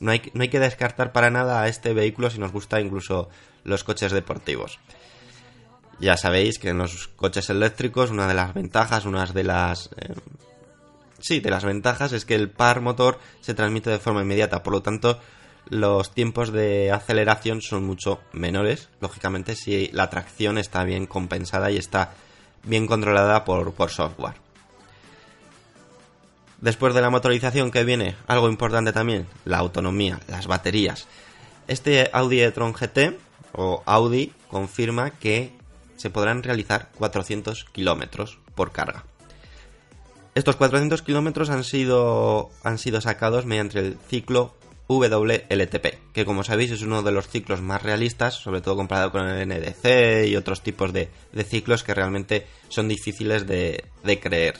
no, 0.00 0.10
hay, 0.10 0.30
no 0.34 0.42
hay 0.42 0.48
que 0.48 0.60
descartar 0.60 1.12
para 1.12 1.30
nada 1.30 1.62
a 1.62 1.68
este 1.68 1.92
vehículo 1.92 2.30
si 2.30 2.38
nos 2.38 2.52
gusta 2.52 2.80
incluso 2.80 3.28
los 3.64 3.84
coches 3.84 4.12
deportivos. 4.12 4.78
Ya 5.98 6.16
sabéis 6.16 6.58
que 6.58 6.68
en 6.70 6.78
los 6.78 7.08
coches 7.08 7.48
eléctricos 7.50 8.10
una 8.10 8.28
de 8.28 8.34
las 8.34 8.54
ventajas, 8.54 9.06
una 9.06 9.24
de 9.26 9.44
las... 9.44 9.90
Eh, 9.96 10.14
sí, 11.18 11.40
de 11.40 11.50
las 11.50 11.64
ventajas 11.64 12.12
es 12.12 12.24
que 12.24 12.34
el 12.34 12.50
par 12.50 12.80
motor 12.82 13.18
se 13.40 13.54
transmite 13.54 13.90
de 13.90 13.98
forma 13.98 14.22
inmediata, 14.22 14.62
por 14.62 14.74
lo 14.74 14.82
tanto 14.82 15.18
los 15.68 16.12
tiempos 16.12 16.52
de 16.52 16.92
aceleración 16.92 17.60
son 17.60 17.84
mucho 17.84 18.20
menores, 18.32 18.88
lógicamente 19.00 19.56
si 19.56 19.88
la 19.88 20.10
tracción 20.10 20.58
está 20.58 20.84
bien 20.84 21.06
compensada 21.06 21.70
y 21.70 21.76
está 21.76 22.12
bien 22.62 22.86
controlada 22.86 23.44
por, 23.44 23.90
software. 23.90 24.34
Después 26.60 26.94
de 26.94 27.00
la 27.00 27.10
motorización 27.10 27.70
que 27.70 27.84
viene, 27.84 28.16
algo 28.26 28.48
importante 28.48 28.92
también, 28.92 29.26
la 29.44 29.58
autonomía, 29.58 30.20
las 30.28 30.46
baterías. 30.46 31.06
Este 31.68 32.10
Audi 32.12 32.40
e-tron 32.40 32.72
GT 32.72 33.18
o 33.52 33.82
Audi 33.86 34.32
confirma 34.48 35.10
que 35.10 35.52
se 35.96 36.10
podrán 36.10 36.42
realizar 36.42 36.90
400 36.96 37.64
kilómetros 37.64 38.38
por 38.54 38.72
carga. 38.72 39.04
Estos 40.34 40.56
400 40.56 41.02
kilómetros 41.02 41.50
han 41.50 41.64
sido, 41.64 42.50
han 42.62 42.78
sido 42.78 43.00
sacados 43.00 43.46
mediante 43.46 43.78
el 43.78 43.98
ciclo 44.08 44.54
WLTP, 44.88 46.12
que 46.12 46.24
como 46.24 46.44
sabéis 46.44 46.70
es 46.70 46.82
uno 46.82 47.02
de 47.02 47.12
los 47.12 47.28
ciclos 47.28 47.60
más 47.60 47.82
realistas, 47.82 48.34
sobre 48.34 48.60
todo 48.60 48.76
comparado 48.76 49.10
con 49.10 49.26
el 49.26 49.48
NDC 49.48 50.28
y 50.28 50.36
otros 50.36 50.62
tipos 50.62 50.92
de, 50.92 51.08
ciclos 51.44 51.82
que 51.82 51.94
realmente 51.94 52.46
son 52.68 52.88
difíciles 52.88 53.46
de, 53.46 53.84
creer. 54.22 54.58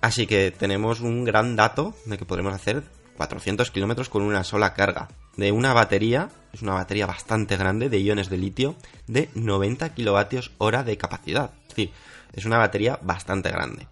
Así 0.00 0.26
que 0.26 0.50
tenemos 0.50 1.00
un 1.00 1.24
gran 1.24 1.56
dato 1.56 1.94
de 2.06 2.18
que 2.18 2.24
podremos 2.24 2.52
hacer 2.52 2.82
400 3.16 3.70
kilómetros 3.70 4.08
con 4.08 4.22
una 4.22 4.44
sola 4.44 4.74
carga. 4.74 5.08
De 5.36 5.52
una 5.52 5.72
batería, 5.72 6.28
es 6.52 6.60
una 6.60 6.74
batería 6.74 7.06
bastante 7.06 7.56
grande 7.56 7.88
de 7.88 8.00
iones 8.00 8.28
de 8.28 8.36
litio, 8.36 8.76
de 9.06 9.30
90 9.34 9.94
kilovatios 9.94 10.50
hora 10.58 10.82
de 10.82 10.98
capacidad. 10.98 11.52
Es 11.62 11.68
decir, 11.68 11.92
es 12.32 12.44
una 12.44 12.58
batería 12.58 12.98
bastante 13.02 13.50
grande. 13.50 13.86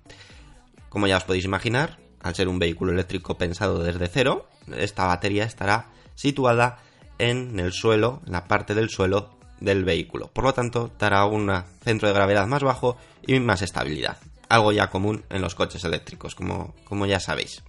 Como 0.89 1.07
ya 1.07 1.17
os 1.17 1.25
podéis 1.25 1.45
imaginar, 1.45 1.99
al 2.23 2.35
ser 2.35 2.49
un 2.49 2.59
vehículo 2.59 2.93
eléctrico 2.93 3.39
pensado 3.39 3.83
desde 3.83 4.09
cero, 4.09 4.49
esta 4.77 5.07
batería 5.07 5.45
estará 5.45 5.87
situada 6.15 6.79
en 7.19 7.59
el 7.61 7.73
suelo, 7.73 8.23
en 8.27 8.33
la 8.33 8.45
parte 8.45 8.75
del 8.75 8.91
suelo 8.91 9.31
del 9.61 9.85
vehículo. 9.85 10.29
Por 10.29 10.45
lo 10.45 10.55
tanto, 10.55 10.91
dará 10.99 11.25
un 11.27 11.53
centro 11.83 12.09
de 12.09 12.15
gravedad 12.15 12.47
más 12.47 12.63
bajo 12.63 12.97
y 13.27 13.39
más 13.41 13.63
estabilidad. 13.63 14.19
Algo 14.49 14.73
ya 14.73 14.89
común 14.89 15.25
en 15.31 15.43
los 15.43 15.55
coches 15.55 15.85
eléctricos, 15.85 16.35
como, 16.35 16.75
como 16.85 17.07
ya 17.07 17.21
sabéis. 17.21 17.63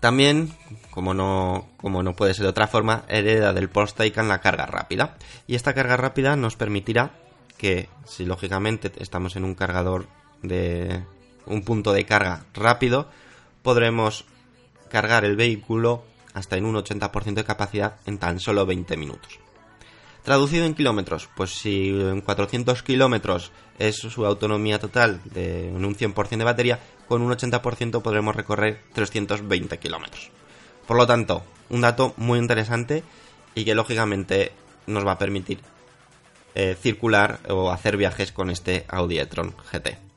También, 0.00 0.54
como 0.90 1.12
no, 1.12 1.68
como 1.76 2.02
no 2.02 2.16
puede 2.16 2.32
ser 2.32 2.44
de 2.44 2.50
otra 2.50 2.68
forma, 2.68 3.04
hereda 3.08 3.52
del 3.52 3.68
Porsche 3.68 3.96
Taycan 3.96 4.28
la 4.28 4.40
carga 4.40 4.64
rápida. 4.64 5.16
Y 5.46 5.56
esta 5.56 5.74
carga 5.74 5.98
rápida 5.98 6.36
nos 6.36 6.56
permitirá 6.56 7.10
que, 7.58 7.90
si 8.06 8.24
lógicamente 8.24 8.90
estamos 8.98 9.36
en 9.36 9.44
un 9.44 9.54
cargador 9.54 10.06
de 10.42 11.04
un 11.44 11.62
punto 11.62 11.92
de 11.92 12.06
carga 12.06 12.44
rápido, 12.54 13.10
podremos 13.62 14.24
cargar 14.90 15.24
el 15.24 15.36
vehículo 15.36 16.04
hasta 16.34 16.56
en 16.56 16.66
un 16.66 16.76
80% 16.76 17.34
de 17.34 17.44
capacidad 17.44 17.96
en 18.06 18.18
tan 18.18 18.40
solo 18.40 18.66
20 18.66 18.96
minutos. 18.96 19.38
Traducido 20.22 20.66
en 20.66 20.74
kilómetros, 20.74 21.28
pues 21.34 21.50
si 21.50 21.88
en 21.88 22.20
400 22.20 22.82
kilómetros 22.82 23.52
es 23.78 23.96
su 23.96 24.26
autonomía 24.26 24.78
total 24.78 25.20
de 25.24 25.68
en 25.68 25.84
un 25.84 25.96
100% 25.96 26.36
de 26.36 26.44
batería, 26.44 26.78
con 27.08 27.22
un 27.22 27.32
80% 27.32 28.02
podremos 28.02 28.36
recorrer 28.36 28.82
320 28.92 29.78
kilómetros. 29.78 30.30
Por 30.86 30.98
lo 30.98 31.06
tanto, 31.06 31.42
un 31.70 31.80
dato 31.80 32.12
muy 32.18 32.38
interesante 32.38 33.02
y 33.54 33.64
que 33.64 33.74
lógicamente 33.74 34.52
nos 34.86 35.06
va 35.06 35.12
a 35.12 35.18
permitir 35.18 35.60
eh, 36.54 36.76
circular 36.78 37.40
o 37.48 37.70
hacer 37.70 37.96
viajes 37.96 38.32
con 38.32 38.50
este 38.50 38.84
Audi 38.88 39.18
e-tron 39.18 39.54
GT. 39.72 40.09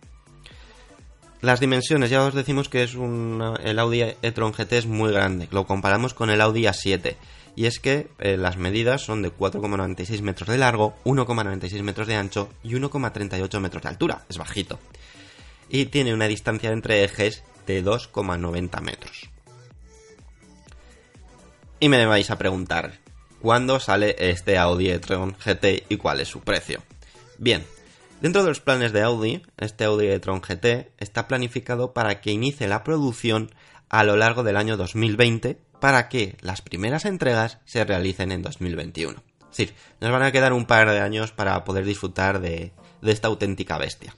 Las 1.43 1.59
dimensiones, 1.59 2.09
ya 2.09 2.23
os 2.23 2.33
decimos 2.33 2.69
que 2.69 2.83
es 2.83 2.95
un, 2.95 3.43
el 3.61 3.77
Audi 3.77 3.99
e-tron 4.21 4.53
GT 4.53 4.77
es 4.77 4.85
muy 4.85 5.11
grande, 5.11 5.49
lo 5.51 5.67
comparamos 5.67 6.13
con 6.13 6.29
el 6.29 6.39
Audi 6.39 6.61
A7 6.61 7.17
y 7.57 7.65
es 7.65 7.81
que 7.81 8.07
eh, 8.19 8.37
las 8.37 8.55
medidas 8.55 9.01
son 9.01 9.21
de 9.21 9.29
4,96 9.29 10.21
metros 10.21 10.47
de 10.47 10.57
largo, 10.57 10.95
1,96 11.03 11.81
metros 11.83 12.07
de 12.07 12.15
ancho 12.15 12.47
y 12.63 12.75
1,38 12.75 13.59
metros 13.59 13.83
de 13.83 13.89
altura, 13.89 14.23
es 14.29 14.37
bajito. 14.37 14.79
Y 15.67 15.87
tiene 15.87 16.13
una 16.13 16.29
distancia 16.29 16.71
entre 16.71 17.03
ejes 17.03 17.43
de 17.67 17.83
2,90 17.83 18.79
metros. 18.79 19.29
Y 21.81 21.89
me 21.89 22.05
vais 22.05 22.31
a 22.31 22.37
preguntar, 22.37 22.99
¿cuándo 23.41 23.81
sale 23.81 24.15
este 24.17 24.57
Audi 24.57 24.91
e-tron 24.91 25.35
GT 25.45 25.87
y 25.89 25.97
cuál 25.97 26.21
es 26.21 26.29
su 26.29 26.39
precio? 26.39 26.81
Bien, 27.37 27.65
dentro 28.23 28.41
de 28.41 28.47
los 28.47 28.61
planes 28.61 28.93
de 28.93 29.01
Audi, 29.01 29.43
este 29.57 29.83
Audi 29.83 30.07
e-tron 30.07 30.41
GT 30.41 30.93
está 30.97 31.27
planificado 31.27 31.93
para 31.93 32.21
que 32.21 32.31
inicie 32.31 32.69
la 32.69 32.83
producción 32.83 33.51
a 33.89 34.05
lo 34.05 34.15
largo 34.15 34.43
del 34.43 34.55
año 34.55 34.77
2020 34.77 35.59
para 35.81 36.07
que 36.07 36.37
las 36.39 36.61
primeras 36.61 37.03
entregas 37.03 37.59
se 37.65 37.83
realicen 37.83 38.31
en 38.31 38.41
2021. 38.41 39.21
Es 39.41 39.57
decir, 39.57 39.75
nos 39.99 40.09
van 40.09 40.23
a 40.23 40.31
quedar 40.31 40.53
un 40.53 40.65
par 40.65 40.89
de 40.89 41.01
años 41.01 41.33
para 41.33 41.65
poder 41.65 41.83
disfrutar 41.83 42.39
de, 42.39 42.71
esta 43.01 43.27
auténtica 43.27 43.77
bestia. 43.77 44.15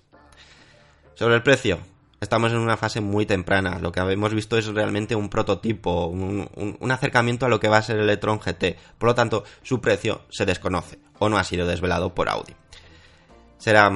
Sobre 1.16 1.34
el 1.34 1.42
precio, 1.42 1.80
estamos 2.22 2.52
en 2.52 2.60
una 2.60 2.78
fase 2.78 3.02
muy 3.02 3.26
temprana. 3.26 3.80
Lo 3.80 3.92
que 3.92 4.02
hemos 4.02 4.36
visto 4.36 4.56
es 4.56 4.68
realmente 4.68 5.16
un 5.16 5.30
prototipo, 5.30 6.06
un, 6.06 6.92
acercamiento 6.92 7.48
a 7.48 7.50
lo 7.50 7.60
que 7.60 7.70
va 7.70 7.78
a 7.78 7.82
ser 7.82 7.96
el 7.96 8.04
Electron 8.04 8.40
GT. 8.40 8.78
Por 9.00 9.10
lo 9.10 9.16
tanto, 9.16 9.44
su 9.64 9.82
precio 9.82 10.22
se 10.30 10.46
desconoce 10.46 11.00
o 11.18 11.28
no 11.28 11.40
ha 11.40 11.44
sido 11.44 11.66
desvelado 11.66 12.14
por 12.14 12.30
Audi. 12.30 12.54
Será 13.58 13.88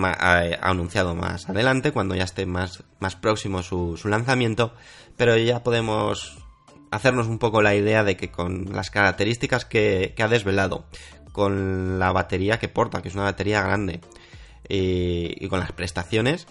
anunciado 0.61 1.15
más 1.15 1.49
adelante, 1.49 1.91
cuando 1.91 2.15
ya 2.15 2.23
esté 2.23 2.45
más, 2.45 2.83
más 2.99 3.15
próximo 3.15 3.61
su, 3.61 3.97
su 3.97 4.07
lanzamiento, 4.07 4.73
pero 5.17 5.37
ya 5.37 5.63
podemos 5.63 6.39
hacernos 6.91 7.27
un 7.27 7.39
poco 7.39 7.61
la 7.61 7.75
idea 7.75 8.03
de 8.03 8.17
que 8.17 8.31
con 8.31 8.73
las 8.73 8.89
características 8.89 9.65
que, 9.65 10.15
ha 10.17 10.27
desvelado, 10.27 10.85
con 11.31 11.99
la 11.99 12.11
batería 12.11 12.59
que 12.59 12.67
porta, 12.67 13.01
que 13.01 13.09
es 13.09 13.15
una 13.15 13.25
batería 13.25 13.61
grande, 13.61 14.01
y, 14.67 15.47
con 15.47 15.59
las 15.59 15.71
prestaciones, 15.71 16.47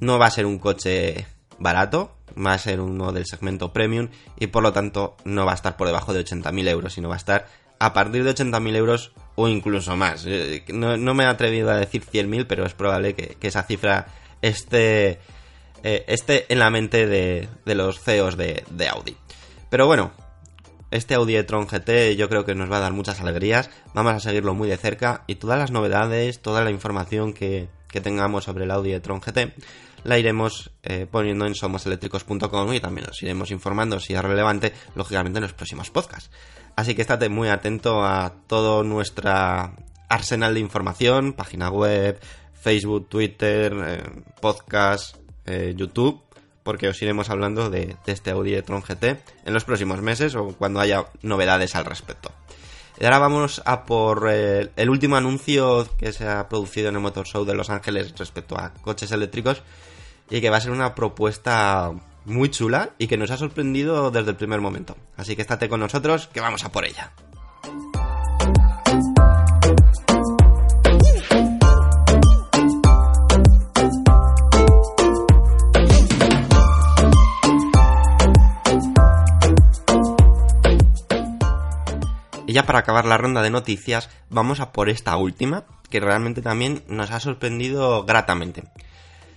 no 0.00 0.18
va 0.18 0.26
a 0.26 0.30
ser 0.30 0.46
un 0.46 0.58
coche 0.58 1.26
barato, 1.58 2.16
va 2.34 2.52
a 2.52 2.58
ser 2.58 2.80
uno 2.80 3.12
del 3.12 3.26
segmento 3.26 3.72
premium 3.72 4.08
y 4.38 4.46
por 4.46 4.62
lo 4.62 4.72
tanto 4.72 5.16
no 5.24 5.44
va 5.44 5.52
a 5.52 5.54
estar 5.56 5.76
por 5.76 5.88
debajo 5.88 6.12
de 6.12 6.24
80.000 6.24 6.68
euros, 6.68 6.92
sino 6.92 7.08
va 7.08 7.16
a 7.16 7.18
estar 7.18 7.48
a 7.80 7.92
partir 7.92 8.22
de 8.22 8.34
80.000 8.34 8.76
euros 8.76 9.12
o 9.40 9.46
incluso 9.46 9.96
más. 9.96 10.24
Eh, 10.26 10.64
no, 10.72 11.14
me 11.14 11.22
he 11.22 11.26
atrevido 11.26 11.70
a 11.70 11.76
decir 11.76 12.04
100.000, 12.04 12.46
pero 12.48 12.66
es 12.66 12.74
probable 12.74 13.14
que, 13.14 13.36
esa 13.40 13.62
cifra 13.62 14.08
esté, 14.42 15.20
eh, 15.84 16.04
esté 16.08 16.46
en 16.48 16.58
la 16.58 16.70
mente 16.70 17.06
de, 17.06 17.48
los 17.64 18.00
CEOs 18.00 18.36
de 18.36 18.88
Audi. 18.90 19.16
Pero 19.70 19.86
bueno, 19.86 20.10
este 20.90 21.14
Audi 21.14 21.36
e-tron 21.36 21.66
GT 21.66 22.16
yo 22.16 22.28
creo 22.28 22.44
que 22.44 22.54
nos 22.54 22.70
va 22.70 22.78
a 22.78 22.80
dar 22.80 22.92
muchas 22.92 23.20
alegrías, 23.20 23.70
vamos 23.94 24.14
a 24.14 24.20
seguirlo 24.20 24.54
muy 24.54 24.68
de 24.68 24.76
cerca 24.76 25.22
y 25.26 25.36
todas 25.36 25.58
las 25.58 25.70
novedades, 25.70 26.40
toda 26.40 26.64
la 26.64 26.70
información 26.70 27.32
que, 27.32 27.68
tengamos 28.02 28.44
sobre 28.44 28.64
el 28.64 28.70
Audi 28.70 28.92
e-tron 28.92 29.20
GT 29.20 29.54
la 30.04 30.18
iremos 30.18 30.70
eh, 30.82 31.06
poniendo 31.10 31.46
en 31.46 31.54
somoseléctricos.com 31.54 32.72
y 32.74 32.80
también 32.80 33.08
os 33.10 33.22
iremos 33.22 33.50
informando 33.50 34.00
si 34.00 34.14
es 34.14 34.22
relevante, 34.22 34.72
lógicamente 34.94 35.38
en 35.38 35.42
los 35.42 35.52
próximos 35.52 35.90
podcasts. 35.90 36.30
Así 36.76 36.94
que 36.94 37.02
estate 37.02 37.28
muy 37.28 37.48
atento 37.48 38.04
a 38.04 38.34
todo 38.46 38.84
nuestro 38.84 39.30
arsenal 40.08 40.54
de 40.54 40.60
información, 40.60 41.32
página 41.32 41.70
web, 41.70 42.20
Facebook, 42.52 43.08
Twitter, 43.08 43.74
eh, 43.86 44.02
podcast, 44.40 45.16
eh, 45.46 45.74
YouTube 45.76 46.22
porque 46.68 46.88
os 46.88 47.00
iremos 47.00 47.30
hablando 47.30 47.70
de, 47.70 47.96
este 48.04 48.30
Audi 48.30 48.52
e-tron 48.52 48.82
GT 48.82 49.16
en 49.46 49.54
los 49.54 49.64
próximos 49.64 50.02
meses 50.02 50.36
o 50.36 50.52
cuando 50.52 50.80
haya 50.80 51.06
novedades 51.22 51.74
al 51.74 51.86
respecto. 51.86 52.30
Y 53.00 53.04
ahora 53.04 53.18
vamos 53.18 53.62
a 53.64 53.84
por 53.84 54.28
eh, 54.28 54.70
el 54.74 54.90
último 54.90 55.16
anuncio 55.16 55.86
que 55.96 56.12
se 56.12 56.26
ha 56.26 56.48
producido 56.48 56.88
en 56.88 56.96
el 56.96 57.00
Motor 57.00 57.26
Show 57.26 57.44
de 57.44 57.54
Los 57.54 57.70
Ángeles 57.70 58.12
respecto 58.18 58.58
a 58.58 58.74
coches 58.74 59.12
eléctricos 59.12 59.62
y 60.28 60.40
que 60.40 60.50
va 60.50 60.56
a 60.56 60.60
ser 60.60 60.72
una 60.72 60.96
propuesta 60.96 61.92
muy 62.24 62.50
chula 62.50 62.90
y 62.98 63.06
que 63.06 63.16
nos 63.16 63.30
ha 63.30 63.36
sorprendido 63.36 64.10
desde 64.10 64.30
el 64.30 64.36
primer 64.36 64.60
momento. 64.60 64.96
Así 65.16 65.36
que 65.36 65.42
estate 65.42 65.68
con 65.68 65.78
nosotros 65.78 66.28
que 66.32 66.40
vamos 66.40 66.64
a 66.64 66.72
por 66.72 66.84
ella. 66.84 67.12
Ya 82.58 82.66
para 82.66 82.80
acabar 82.80 83.04
la 83.04 83.16
ronda 83.16 83.40
de 83.40 83.50
noticias, 83.50 84.10
vamos 84.30 84.58
a 84.58 84.72
por 84.72 84.88
esta 84.88 85.16
última, 85.16 85.64
que 85.90 86.00
realmente 86.00 86.42
también 86.42 86.82
nos 86.88 87.12
ha 87.12 87.20
sorprendido 87.20 88.04
gratamente. 88.04 88.64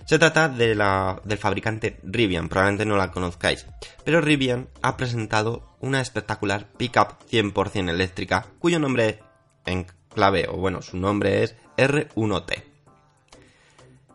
Se 0.06 0.18
trata 0.18 0.48
del 0.48 1.38
fabricante 1.38 2.00
Rivian, 2.02 2.48
probablemente 2.48 2.84
no 2.84 2.96
la 2.96 3.12
conozcáis, 3.12 3.64
pero 4.04 4.20
Rivian 4.20 4.66
ha 4.82 4.96
presentado 4.96 5.76
una 5.78 6.00
espectacular 6.00 6.66
pickup 6.76 7.24
100% 7.30 7.90
eléctrica, 7.90 8.46
cuyo 8.58 8.80
nombre 8.80 9.20
en 9.66 9.86
clave, 10.12 10.48
o 10.48 10.56
bueno, 10.56 10.82
su 10.82 10.96
nombre 10.96 11.44
es 11.44 11.54
R1T. 11.76 12.64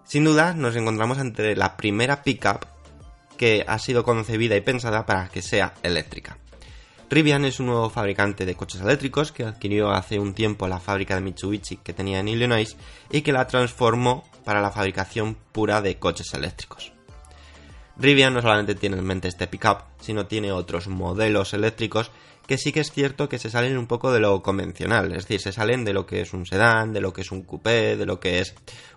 Sin 0.04 0.26
duda, 0.26 0.54
nos 0.54 0.76
encontramos 0.76 1.18
ante 1.18 1.56
la 1.56 1.78
primera 1.78 2.24
pickup 2.24 2.66
que 3.38 3.64
ha 3.66 3.80
sido 3.80 4.04
concebida 4.04 4.58
y 4.58 4.62
pensada 4.62 5.06
para 5.06 5.30
que 5.30 5.42
sea 5.42 5.76
eléctrica. 5.82 6.40
Rivian 7.10 7.46
es 7.46 7.62
un 7.62 7.68
nuevo 7.68 7.90
fabricante 7.90 8.46
de 8.46 8.56
coches 8.56 8.82
eléctricos 8.82 9.32
que 9.32 9.46
adquirió 9.46 9.92
hace 9.92 10.20
un 10.20 10.34
tiempo 10.34 10.68
la 10.68 10.82
fábrica 10.82 11.16
de 11.16 11.22
Mitsubishi 11.22 11.78
que 11.78 11.94
tenía 11.94 12.20
en 12.20 12.28
Illinois 12.28 12.76
y 13.10 13.22
que 13.22 13.32
la 13.32 13.48
transformó 13.48 14.26
para 14.44 14.60
la 14.60 14.72
fabricación 14.72 15.38
pura 15.54 15.82
de 15.82 15.98
coches 16.00 16.34
eléctricos. 16.34 16.92
Rivian 17.96 18.34
no 18.34 18.42
solamente 18.42 18.76
tiene 18.76 18.98
en 18.98 19.06
mente 19.06 19.30
este 19.30 19.48
pickup, 19.48 19.84
sino 20.02 20.28
tiene 20.28 20.52
otros 20.52 20.90
modelos 20.90 21.54
eléctricos 21.54 22.12
que 22.46 22.58
sí 22.58 22.74
que 22.74 22.82
es 22.82 22.92
cierto 22.92 23.30
que 23.30 23.40
se 23.40 23.50
salen 23.50 23.78
un 23.78 23.88
poco 23.88 24.12
de 24.12 24.20
lo 24.20 24.44
convencional, 24.44 25.12
es 25.14 25.24
decir, 25.24 25.40
se 25.40 25.54
salen 25.54 25.86
de 25.86 25.94
lo 25.94 26.06
que 26.06 26.22
es 26.22 26.34
un 26.34 26.46
sedán, 26.46 26.92
de 26.92 27.02
lo 27.02 27.14
que 27.14 27.22
es 27.22 27.32
un 27.32 27.44
coupé, 27.44 27.96
de 27.96 28.06
lo 28.06 28.20
que 28.20 28.40
es 28.40 28.54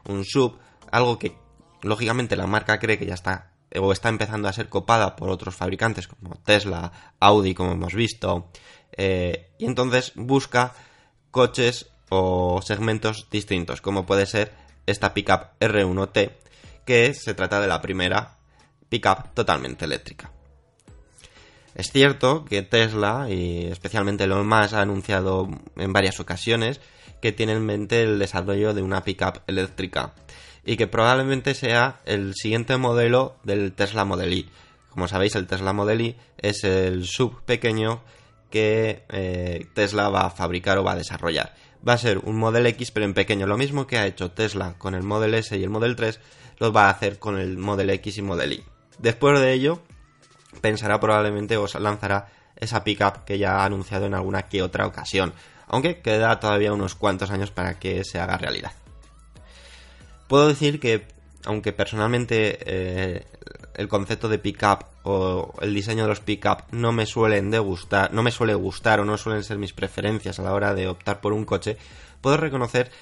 un 0.09 0.25
sub, 0.25 0.59
algo 0.91 1.17
que 1.19 1.37
lógicamente 1.83 2.37
la 2.37 2.49
marca 2.49 2.81
cree 2.81 2.99
que 2.99 3.07
ya 3.07 3.15
está 3.15 3.53
o 3.77 3.93
está 3.93 4.09
empezando 4.09 4.49
a 4.49 4.53
ser 4.53 4.69
copada 4.69 5.17
por 5.17 5.31
otros 5.31 5.55
fabricantes 5.55 6.09
como 6.09 6.37
Tesla, 6.45 7.15
Audi, 7.21 7.55
como 7.55 7.73
hemos 7.73 7.95
visto, 7.95 8.51
eh, 8.93 9.51
y 9.59 9.67
entonces 9.67 10.13
busca 10.17 10.75
coches 11.31 11.91
o 12.09 12.61
segmentos 12.63 13.29
distintos, 13.31 13.81
como 13.81 14.07
puede 14.07 14.27
ser 14.27 14.53
esta 14.87 15.15
pickup 15.15 15.59
R1T, 15.61 16.33
que 16.85 17.15
se 17.15 17.35
trata 17.35 17.61
de 17.61 17.69
la 17.69 17.81
primera 17.81 18.39
pickup 18.89 19.33
totalmente 19.35 19.85
eléctrica. 19.85 20.33
Es 21.75 21.93
cierto 21.93 22.45
que 22.45 22.63
Tesla, 22.63 23.31
y 23.31 23.67
especialmente 23.67 24.25
Elon 24.25 24.47
Musk, 24.47 24.75
ha 24.75 24.81
anunciado 24.81 25.49
en 25.77 25.93
varias 25.93 26.19
ocasiones 26.19 26.81
que 27.23 27.33
tiene 27.33 27.53
en 27.53 27.65
mente 27.65 28.03
el 28.03 28.19
desarrollo 28.19 28.75
de 28.75 28.83
una 28.83 29.05
pickup 29.05 29.43
eléctrica 29.47 30.15
y 30.65 30.77
que 30.77 30.87
probablemente 30.87 31.55
sea 31.55 32.01
el 32.05 32.35
siguiente 32.35 32.77
modelo 32.77 33.37
del 33.45 33.73
Tesla 33.73 34.05
Model 34.05 34.33
Y. 34.33 34.49
Como 34.91 35.09
sabéis, 35.09 35.35
el 35.37 35.47
Tesla 35.47 35.73
Model 35.73 36.01
Y 36.01 36.17
es 36.39 36.65
el 36.65 37.07
sub 37.07 37.43
pequeño 37.45 38.03
que 38.51 39.05
eh, 39.09 39.67
Tesla 39.75 40.09
va 40.09 40.27
a 40.27 40.31
fabricar 40.31 40.79
o 40.79 40.85
va 40.85 40.93
a 40.93 40.97
desarrollar. 40.97 41.55
Va 41.87 41.95
a 41.95 41.99
ser 41.99 42.19
un 42.19 42.37
Model 42.37 42.67
X 42.67 42.91
pero 42.91 43.07
en 43.07 43.15
pequeño. 43.15 43.47
Lo 43.47 43.57
mismo 43.57 43.87
que 43.87 43.99
ha 43.99 44.07
hecho 44.07 44.33
Tesla 44.33 44.75
con 44.77 44.95
el 44.95 45.03
Model 45.03 45.35
S 45.35 45.57
y 45.57 45.63
el 45.63 45.71
Model 45.71 45.97
3, 45.97 46.21
lo 46.59 46.73
va 46.73 46.87
a 46.87 46.91
hacer 46.91 47.19
con 47.19 47.39
el 47.39 47.57
Model 47.57 47.91
X 47.91 48.19
y 48.19 48.23
Model 48.23 48.53
Y. 48.53 48.65
Después 48.99 49.41
de 49.41 49.53
ello, 49.53 49.81
pensará 50.61 51.01
probablemente 51.01 51.57
o 51.57 51.67
lanzará 51.79 52.29
esa 52.57 52.85
pickup 52.85 53.25
que 53.25 53.39
ya 53.39 53.61
ha 53.61 53.65
anunciado 53.65 54.07
en 54.07 54.15
alguna 54.15 54.43
que 54.43 54.63
otra 54.63 54.87
ocasión. 54.87 55.33
Aunque 55.69 56.01
queda 56.01 56.39
todavía 56.41 56.73
unos 56.73 56.97
cuantos 56.97 57.31
años 57.31 57.51
para 57.53 57.79
que 57.79 58.05
se 58.05 58.19
haga 58.19 58.37
realidad 58.37 58.73
puedo 60.31 60.47
decir 60.47 60.79
que 60.79 61.09
aunque 61.45 61.73
personalmente 61.73 62.59
eh, 62.65 63.27
el 63.75 63.89
concepto 63.89 64.29
de 64.29 64.39
pickup 64.39 64.85
o 65.03 65.55
el 65.61 65.75
diseño 65.75 66.05
de 66.05 66.09
los 66.09 66.21
pickup 66.21 66.71
no 66.71 66.93
me 66.93 67.05
suelen 67.05 67.51
gustar, 67.51 68.15
no 68.15 68.23
me 68.23 68.31
suele 68.31 68.55
gustar 68.55 69.01
o 69.01 69.05
no 69.05 69.19
suelen 69.19 69.43
ser 69.43 69.59
mis 69.59 69.73
preferencias 69.73 70.39
a 70.39 70.45
la 70.45 70.55
hora 70.55 70.73
de 70.73 70.87
optar 70.87 71.21
por 71.21 71.33
un 71.33 71.45
coche, 71.45 71.77
puedo 72.21 72.37
reconocer 72.37 72.93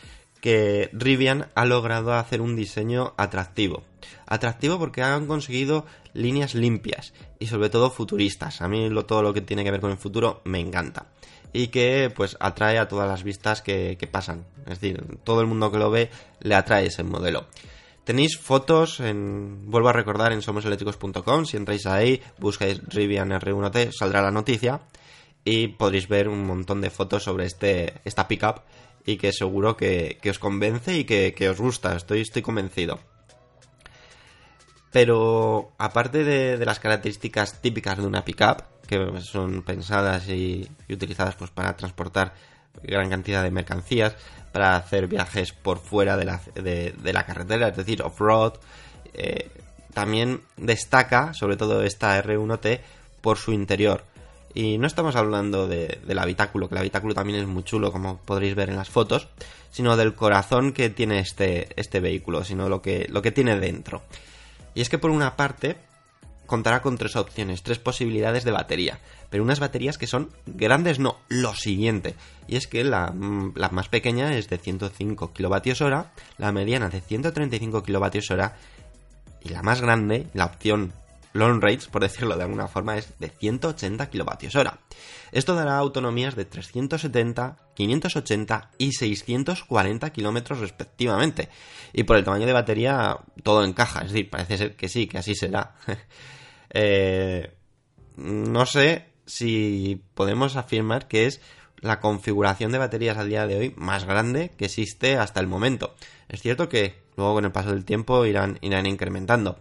que 0.41 0.89
Rivian 0.95 1.49
ha 1.55 1.67
logrado 1.67 2.15
hacer 2.15 2.41
un 2.41 2.57
diseño 2.57 3.13
atractivo. 3.19 3.83
Atractivo 4.25 4.79
porque 4.79 5.03
han 5.03 5.27
conseguido 5.27 5.85
líneas 6.15 6.55
limpias 6.55 7.13
y 7.39 7.49
sobre 7.49 7.69
todo 7.69 7.91
futuristas. 7.91 8.63
A 8.63 8.69
mí 8.69 8.89
todo 9.07 9.23
lo 9.23 9.35
que 9.35 9.43
tiene 9.43 9.65
que 9.65 9.71
ver 9.71 9.81
con 9.81 9.91
el 9.91 9.99
futuro 9.99 10.41
me 10.45 10.61
encanta. 10.61 11.09
Y 11.53 11.69
que 11.69 12.13
pues 12.15 12.37
atrae 12.41 12.79
a 12.79 12.89
todas 12.89 13.09
las 13.09 13.23
vistas 13.23 13.63
que, 13.63 13.97
pasan. 14.11 14.47
Es 14.67 14.81
decir, 14.81 15.05
todo 15.25 15.41
el 15.41 15.47
mundo 15.47 15.73
que 15.73 15.79
lo 15.79 15.91
ve 15.91 16.11
le 16.41 16.55
atrae 16.55 16.87
ese 16.87 17.03
modelo. 17.03 17.47
Tenéis 18.05 18.39
fotos, 18.39 19.01
en, 19.01 19.71
vuelvo 19.71 19.91
a 19.91 19.93
recordar, 19.93 20.33
en 20.33 20.43
somoseléctricos.com. 20.43 21.45
Si 21.45 21.57
entráis 21.57 21.87
ahí, 21.87 22.23
buscáis 22.39 22.81
Rivian 22.87 23.31
R1T, 23.31 23.93
saldrá 23.93 24.23
la 24.23 24.31
noticia. 24.31 24.81
Y 25.45 25.69
podréis 25.69 26.09
ver 26.09 26.29
un 26.29 26.47
montón 26.47 26.81
de 26.81 26.91
fotos 26.91 27.25
sobre 27.25 27.47
este, 27.47 27.95
esta 28.05 28.29
pickup 28.29 28.63
y 29.09 29.17
que 29.17 29.33
seguro 29.33 29.77
que, 29.77 30.19
os 30.29 30.39
convence 30.39 30.99
y 30.99 31.05
que, 31.05 31.49
os 31.49 31.59
gusta, 31.59 31.97
estoy, 31.97 32.21
estoy 32.21 32.43
convencido. 32.43 33.01
Pero 34.91 35.73
aparte 35.79 36.25
de, 36.25 36.65
las 36.65 36.81
características 36.81 37.61
típicas 37.61 37.99
de 37.99 38.07
una 38.07 38.25
pickup, 38.25 38.63
que 38.87 39.21
son 39.21 39.63
pensadas 39.63 40.29
y, 40.29 40.69
utilizadas 40.89 41.35
pues, 41.35 41.51
para 41.51 41.77
transportar 41.77 42.33
gran 42.83 43.11
cantidad 43.11 43.43
de 43.43 43.51
mercancías, 43.51 44.17
para 44.53 44.77
hacer 44.77 45.09
viajes 45.09 45.53
por 45.53 45.79
fuera 45.79 46.17
de 46.17 46.25
la, 46.25 47.27
carretera, 47.27 47.69
es 47.69 47.77
decir, 47.77 48.03
off-road, 48.03 48.55
eh, 49.13 49.51
también 49.93 50.43
destaca, 50.57 51.35
sobre 51.35 51.57
todo 51.57 51.83
esta 51.83 52.23
R1T, 52.23 52.81
por 53.21 53.37
su 53.37 53.53
interior 53.53 54.05
y 54.55 54.79
no 54.79 54.87
estamos 54.87 55.15
hablando 55.17 55.69
del 55.69 56.19
habitáculo, 56.19 56.69
que 56.69 56.75
el 56.75 56.81
habitáculo 56.81 57.15
también 57.15 57.39
es 57.39 57.47
muy 57.47 57.63
chulo, 57.63 57.93
como 57.93 58.19
podréis 58.19 58.55
ver 58.55 58.71
en 58.71 58.77
las 58.77 58.89
fotos, 58.89 59.29
sino 59.71 59.97
del 59.97 60.15
corazón 60.15 60.73
que 60.73 60.91
tiene 60.91 61.21
este, 61.21 61.69
este 61.77 62.01
vehículo, 62.01 62.43
sino 62.45 62.69
lo 62.69 62.81
que, 62.81 63.07
lo 63.09 63.23
que 63.23 63.31
tiene 63.31 63.59
dentro. 63.61 64.03
Y 64.79 64.81
es 64.81 64.89
que 64.89 64.99
por 64.99 65.11
una 65.11 65.35
parte 65.35 65.77
contará 66.47 66.83
con 66.83 66.99
tres 66.99 67.17
opciones, 67.17 67.65
tres 67.65 67.81
posibilidades 67.81 68.45
de 68.45 68.53
batería, 68.53 69.01
pero 69.29 69.43
unas 69.43 69.59
baterías 69.59 69.99
que 69.99 70.07
son 70.07 70.31
grandes, 70.47 71.01
no, 71.01 71.19
lo 71.27 71.53
siguiente. 71.53 72.15
Y 72.47 72.55
es 72.55 72.69
que 72.69 72.85
la, 72.85 73.13
la 73.57 73.71
más 73.71 73.89
pequeña 73.89 74.39
es 74.39 74.49
de 74.49 74.57
105 74.57 75.33
kWh, 75.37 76.05
la 76.39 76.53
mediana 76.53 76.91
de 76.91 77.01
135 77.01 77.83
kWh 77.83 78.45
y 79.43 79.49
la 79.49 79.63
más 79.63 79.81
grande, 79.81 80.29
la 80.33 80.45
opción 80.45 80.93
long 81.33 81.61
range, 81.61 81.89
por 81.91 82.03
decirlo 82.03 82.37
de 82.37 82.45
alguna 82.45 82.69
forma, 82.69 82.97
es 82.97 83.19
de 83.19 83.29
180 83.29 84.11
kWh. 84.11 84.69
Esto 85.33 85.55
dará 85.55 85.77
autonomías 85.77 86.35
de 86.37 86.45
370, 86.45 87.57
580 87.75 88.71
y 88.79 88.93
640 88.93 90.11
kilómetros 90.11 90.61
respectivamente. 90.61 91.49
Y 91.93 92.05
por 92.05 92.17
el 92.17 92.25
tamaño 92.25 92.47
de 92.47 92.53
batería 92.53 93.19
todo 93.43 93.65
encaja, 93.65 94.01
es 94.01 94.13
decir, 94.13 94.31
parece 94.31 94.59
ser 94.59 94.77
que 94.77 94.89
sí, 94.89 95.07
que 95.07 95.19
así 95.19 95.35
será. 95.35 95.75
Eh, 96.71 97.55
no 98.17 98.67
sé 98.67 99.07
si 99.25 100.03
podemos 100.13 100.57
afirmar 100.57 101.09
que 101.09 101.25
es 101.25 101.41
la 101.81 101.99
configuración 101.99 102.73
de 102.73 102.79
baterías 102.79 103.17
al 103.17 103.31
día 103.31 103.47
de 103.47 103.57
hoy 103.57 103.75
más 103.79 104.05
grande 104.05 104.51
que 104.59 104.67
existe 104.67 105.17
hasta 105.17 105.41
el 105.41 105.47
momento. 105.47 105.95
Es 106.29 106.43
cierto 106.43 106.69
que 106.69 106.97
luego 107.17 107.33
con 107.33 107.47
el 107.47 107.53
paso 107.53 107.71
del 107.71 107.87
tiempo 107.87 108.27
irán 108.27 108.59
incrementando. 108.61 109.59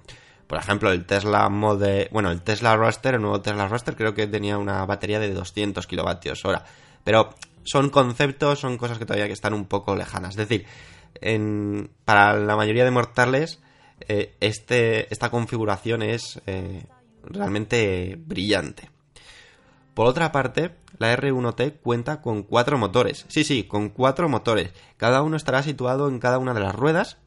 Por 0.48 0.58
ejemplo, 0.58 0.92
el 0.92 1.06
Tesla 1.06 1.50
Mode, 1.50 2.10
bueno, 2.12 2.32
el 2.32 2.42
Tesla 2.42 2.76
Roadster, 2.76 3.16
el 3.16 3.22
nuevo 3.22 3.42
Tesla 3.42 3.68
Roadster 3.68 3.96
creo 3.96 4.14
que 4.14 4.28
tenía 4.28 4.58
una 4.58 4.86
batería 4.86 5.20
de 5.20 5.34
200 5.34 5.86
kilovatios 5.86 6.46
hora. 6.46 6.64
Pero 7.04 7.36
son 7.64 7.90
conceptos, 7.90 8.60
son 8.60 8.78
cosas 8.78 8.98
que 8.98 9.06
todavía 9.06 9.32
están 9.32 9.54
un 9.54 9.66
poco 9.66 9.96
lejanas. 9.96 10.38
Es 10.38 10.48
decir, 10.48 10.66
para 12.06 12.38
la 12.38 12.56
mayoría 12.56 12.86
de 12.86 12.92
mortales, 12.92 13.60
eh, 14.08 14.36
este, 14.40 15.12
esta 15.14 15.30
configuración 15.30 16.02
es 16.02 16.42
eh, 16.46 16.86
realmente 17.24 18.18
brillante. 18.18 18.90
Por 19.94 20.06
otra 20.06 20.32
parte, 20.32 20.76
la 21.00 21.16
R1T 21.18 21.80
cuenta 21.82 22.22
con 22.22 22.44
cuatro 22.44 22.78
motores. 22.78 23.26
Sí, 23.30 23.44
sí, 23.44 23.64
con 23.64 23.90
cuatro 23.90 24.30
motores. 24.30 24.72
Cada 24.96 25.24
uno 25.24 25.36
estará 25.36 25.64
situado 25.64 26.08
en 26.08 26.20
cada 26.20 26.38
una 26.38 26.54
de 26.54 26.60
las 26.60 26.76
ruedas 26.76 27.18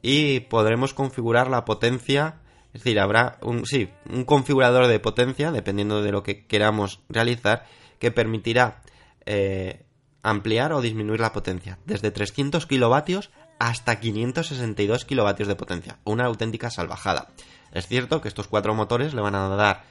y 0.00 0.40
podremos 0.40 0.94
configurar 0.94 1.50
la 1.50 1.64
potencia 1.64 2.36
es 2.72 2.84
decir, 2.84 3.00
habrá 3.00 3.38
un, 3.42 3.64
sí, 3.66 3.90
un 4.10 4.24
configurador 4.24 4.86
de 4.86 5.00
potencia, 5.00 5.50
dependiendo 5.50 6.02
de 6.02 6.12
lo 6.12 6.22
que 6.22 6.46
queramos 6.46 7.00
realizar, 7.08 7.66
que 7.98 8.10
permitirá 8.10 8.82
eh, 9.26 9.84
ampliar 10.22 10.72
o 10.72 10.80
disminuir 10.80 11.20
la 11.20 11.32
potencia, 11.32 11.78
desde 11.86 12.10
300 12.10 12.66
kilovatios 12.66 13.30
hasta 13.58 13.98
562 13.98 15.04
kilovatios 15.04 15.48
de 15.48 15.56
potencia. 15.56 15.98
Una 16.04 16.26
auténtica 16.26 16.70
salvajada. 16.70 17.28
Es 17.72 17.86
cierto 17.86 18.20
que 18.20 18.28
estos 18.28 18.48
cuatro 18.48 18.74
motores 18.74 19.14
le 19.14 19.20
van 19.20 19.34
a 19.34 19.48
dar 19.48 19.84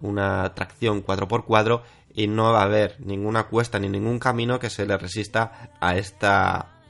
una 0.00 0.54
tracción 0.54 1.04
4x4 1.04 1.82
y 2.14 2.26
no 2.28 2.52
va 2.52 2.60
a 2.60 2.64
haber 2.64 2.96
ninguna 3.00 3.44
cuesta 3.44 3.78
ni 3.78 3.88
ningún 3.88 4.18
camino 4.18 4.58
que 4.58 4.70
se 4.70 4.86
le 4.86 4.96
resista 4.98 5.70
a 5.80 5.96
esta 5.96 6.80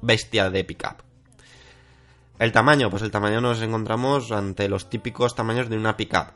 bestia 0.00 0.50
de 0.50 0.64
pickup. 0.64 1.02
El 2.38 2.50
tamaño, 2.50 2.90
pues 2.90 3.02
el 3.02 3.12
tamaño 3.12 3.40
nos 3.40 3.62
encontramos 3.62 4.32
ante 4.32 4.68
los 4.68 4.90
típicos 4.90 5.36
tamaños 5.36 5.68
de 5.68 5.76
una 5.76 5.96
pickup. 5.96 6.32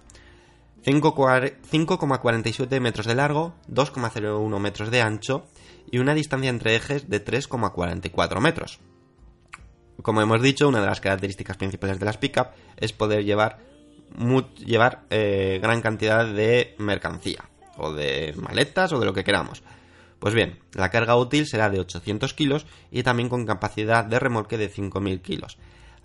5,47 0.84 2.80
metros 2.80 3.06
de 3.06 3.16
largo, 3.16 3.54
2,01 3.68 4.58
metros 4.60 4.90
de 4.92 5.02
ancho 5.02 5.46
y 5.90 5.98
una 5.98 6.14
distancia 6.14 6.50
entre 6.50 6.76
ejes 6.76 7.10
de 7.10 7.24
3,44 7.24 8.40
metros. 8.40 8.78
Como 10.00 10.22
hemos 10.22 10.40
dicho, 10.40 10.68
una 10.68 10.80
de 10.80 10.86
las 10.86 11.00
características 11.00 11.56
principales 11.56 11.98
de 11.98 12.04
las 12.04 12.16
pickup 12.16 12.50
es 12.76 12.92
poder 12.92 13.24
llevar, 13.24 13.58
llevar 14.64 15.02
eh, 15.10 15.58
gran 15.60 15.82
cantidad 15.82 16.24
de 16.24 16.76
mercancía, 16.78 17.50
o 17.76 17.92
de 17.92 18.34
maletas, 18.36 18.92
o 18.92 19.00
de 19.00 19.06
lo 19.06 19.12
que 19.12 19.24
queramos. 19.24 19.64
Pues 20.20 20.32
bien, 20.34 20.60
la 20.74 20.90
carga 20.90 21.16
útil 21.16 21.46
será 21.46 21.70
de 21.70 21.80
800 21.80 22.34
kilos 22.34 22.66
y 22.92 23.02
también 23.02 23.28
con 23.28 23.46
capacidad 23.46 24.04
de 24.04 24.20
remolque 24.20 24.58
de 24.58 24.70
5.000 24.70 25.20
kilos. 25.22 25.58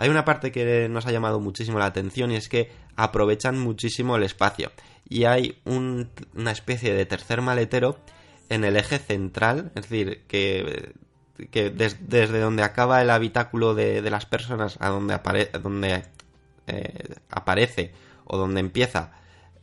Hay 0.04 0.10
una 0.10 0.26
parte 0.26 0.52
que 0.52 0.90
nos 0.90 1.06
ha 1.06 1.14
llamado 1.14 1.40
muchísimo 1.40 1.80
la 1.80 1.86
atención 1.86 2.30
y 2.30 2.36
es 2.36 2.50
que 2.50 2.70
aprovechan 2.98 3.58
muchísimo 3.58 4.18
el 4.18 4.24
espacio. 4.24 4.70
Y 5.08 5.24
hay 5.24 5.62
una 5.64 6.52
especie 6.52 6.94
de 6.94 7.06
tercer 7.06 7.40
maletero 7.40 7.96
en 8.50 8.66
el 8.66 8.76
eje 8.76 9.00
central, 9.00 9.72
es 9.76 9.84
decir, 9.88 10.24
que, 10.28 10.94
desde 11.38 12.40
donde 12.42 12.64
acaba 12.64 13.02
el 13.02 13.12
habitáculo 13.12 13.76
de, 13.76 14.02
las 14.12 14.26
personas 14.26 14.76
a 14.82 14.90
donde, 14.90 15.18
donde 15.64 16.04
eh, 16.68 17.16
aparece 17.30 17.94
o 18.26 18.36
donde 18.38 18.60
empieza 18.60 19.14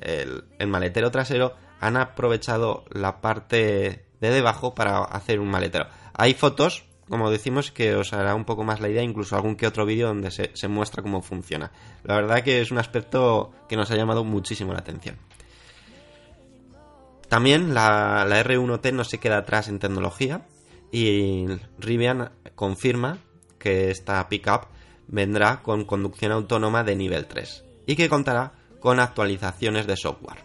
el 0.00 0.68
maletero 0.68 1.11
trasero, 1.11 1.55
han 1.81 1.98
aprovechado 1.98 2.87
la 2.88 3.20
parte 3.20 4.07
de 4.22 4.31
debajo 4.31 4.74
para 4.74 5.05
hacer 5.05 5.38
un 5.38 5.50
maletero. 5.50 5.87
Hay 6.14 6.33
fotos 6.33 6.85
como 7.11 7.31
decimos, 7.31 7.73
que 7.73 7.96
os 7.96 8.12
hará 8.12 8.37
un 8.37 8.44
poco 8.44 8.62
más 8.62 8.81
la 8.81 8.88
idea, 8.88 9.03
incluso 9.03 9.35
algún 9.35 9.57
que 9.57 9.66
otro 9.66 9.85
vídeo 9.85 10.07
donde 10.07 10.31
se, 10.31 10.68
muestra 10.68 11.03
cómo 11.03 11.23
funciona. 11.23 11.73
La 12.05 12.14
verdad 12.14 12.44
que 12.44 12.61
es 12.61 12.70
un 12.70 12.79
aspecto 12.79 13.51
que 13.68 13.77
nos 13.77 13.90
ha 13.90 13.96
llamado 13.96 14.23
muchísimo 14.23 14.73
la 14.73 14.79
atención. 14.79 15.16
También 17.29 17.75
la, 17.75 18.25
la 18.29 18.42
R1T 18.44 18.92
no 18.92 19.03
se 19.03 19.18
queda 19.18 19.38
atrás 19.38 19.68
en 19.68 19.81
tecnología 19.81 20.46
y 20.92 21.46
Rivian 21.79 22.31
confirma 22.55 23.18
que 23.59 23.90
esta 23.90 24.29
pickup 24.29 24.68
vendrá 25.09 25.62
con 25.62 25.85
conducción 25.85 26.31
autónoma 26.31 26.85
de 26.85 26.94
nivel 26.94 27.27
3 27.27 27.64
y 27.87 27.96
que 27.96 28.09
contará 28.09 28.53
con 28.79 29.01
actualizaciones 29.01 29.87
de 29.87 29.96
software. 29.96 30.44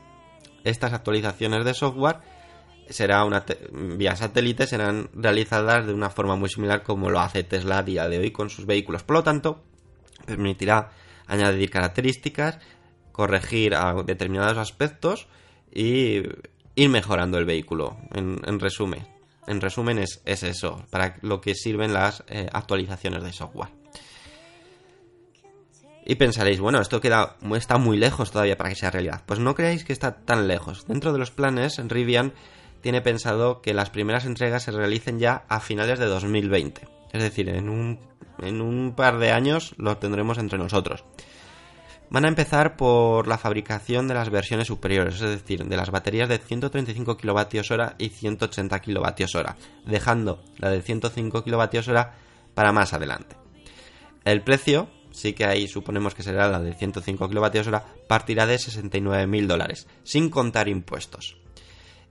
Estas 0.64 0.94
actualizaciones 0.94 1.64
de 1.64 1.76
software 1.76 2.18
será 2.90 3.24
una 3.26 3.44
vía 3.72 4.16
satélite 4.16 4.68
serán 4.68 5.10
realizadas 5.14 5.88
de 5.88 5.94
una 5.94 6.10
forma 6.10 6.36
muy 6.36 6.50
similar 6.50 6.84
como 6.84 7.10
lo 7.10 7.20
hace 7.20 7.44
Tesla 7.44 7.80
a 7.80 7.84
día 7.84 8.08
de 8.08 8.20
hoy 8.20 8.32
con 8.32 8.50
sus 8.50 8.66
vehículos. 8.66 9.04
Por 9.04 9.18
lo 9.18 9.24
tanto, 9.24 9.64
permitirá 10.26 10.92
añadir 11.28 11.70
características, 11.70 12.60
corregir 13.12 13.76
determinados 14.06 14.58
aspectos 14.58 15.28
y 15.72 16.22
ir 16.76 16.90
mejorando 16.90 17.38
el 17.38 17.46
vehículo. 17.46 17.98
En, 18.14 18.60
resumen, 18.60 19.08
en 19.48 19.62
resumen 19.62 20.00
es, 20.00 20.22
eso, 20.26 20.86
para 20.90 21.18
lo 21.22 21.42
que 21.42 21.56
sirven 21.56 21.94
las 21.94 22.24
eh, 22.28 22.48
actualizaciones 22.52 23.24
de 23.24 23.34
software. 23.34 23.70
Y 26.08 26.16
pensaréis, 26.16 26.60
bueno, 26.60 26.80
esto 26.82 27.02
queda, 27.02 27.38
está 27.56 27.80
muy 27.80 27.98
lejos 27.98 28.32
todavía 28.32 28.58
para 28.58 28.70
que 28.70 28.76
sea 28.76 28.92
realidad. 28.92 29.24
Pues 29.26 29.40
no 29.40 29.56
creáis 29.56 29.84
que 29.84 29.94
está 29.94 30.18
tan 30.18 30.48
lejos. 30.48 30.86
Dentro 30.86 31.12
de 31.12 31.18
los 31.18 31.32
planes, 31.32 31.82
Rivian 31.88 32.34
tiene 32.86 33.02
pensado 33.02 33.64
que 33.64 33.74
las 33.74 33.90
primeras 33.90 34.26
entregas 34.26 34.62
se 34.62 34.70
realicen 34.70 35.18
ya 35.18 35.44
a 35.50 35.60
finales 35.60 35.98
de 35.98 36.06
2020. 36.06 36.88
Es 37.14 37.24
decir, 37.24 37.50
en 37.50 37.68
un, 37.68 37.98
en 38.44 38.62
un 38.62 38.94
par 38.96 39.18
de 39.18 39.32
años 39.32 39.74
lo 39.80 39.98
tendremos 39.98 40.38
entre 40.38 40.60
nosotros. 40.60 41.04
Van 42.12 42.26
a 42.26 42.28
empezar 42.28 42.78
por 42.78 43.28
la 43.28 43.40
fabricación 43.40 44.08
de 44.08 44.14
las 44.14 44.30
versiones 44.30 44.68
superiores, 44.68 45.16
es 45.16 45.22
decir, 45.22 45.66
de 45.66 45.76
las 45.76 45.90
baterías 45.90 46.30
de 46.30 46.38
135 46.38 47.18
kWh 47.18 47.96
y 47.98 48.10
180 48.10 48.80
kWh, 48.80 49.56
dejando 49.88 50.44
la 50.60 50.70
de 50.70 50.84
105 50.84 51.44
kWh 51.44 52.00
para 52.54 52.72
más 52.72 52.94
adelante. 52.94 53.36
El 54.26 54.44
precio, 54.44 54.90
sí 55.10 55.34
que 55.34 55.46
ahí 55.46 55.68
suponemos 55.68 56.14
que 56.14 56.22
será 56.22 56.48
la 56.50 56.60
de 56.60 56.76
105 56.76 57.30
kWh, 57.30 57.78
partirá 58.08 58.46
de 58.46 58.58
69.000 58.58 59.48
dólares, 59.48 59.88
sin 60.04 60.30
contar 60.30 60.68
impuestos. 60.68 61.44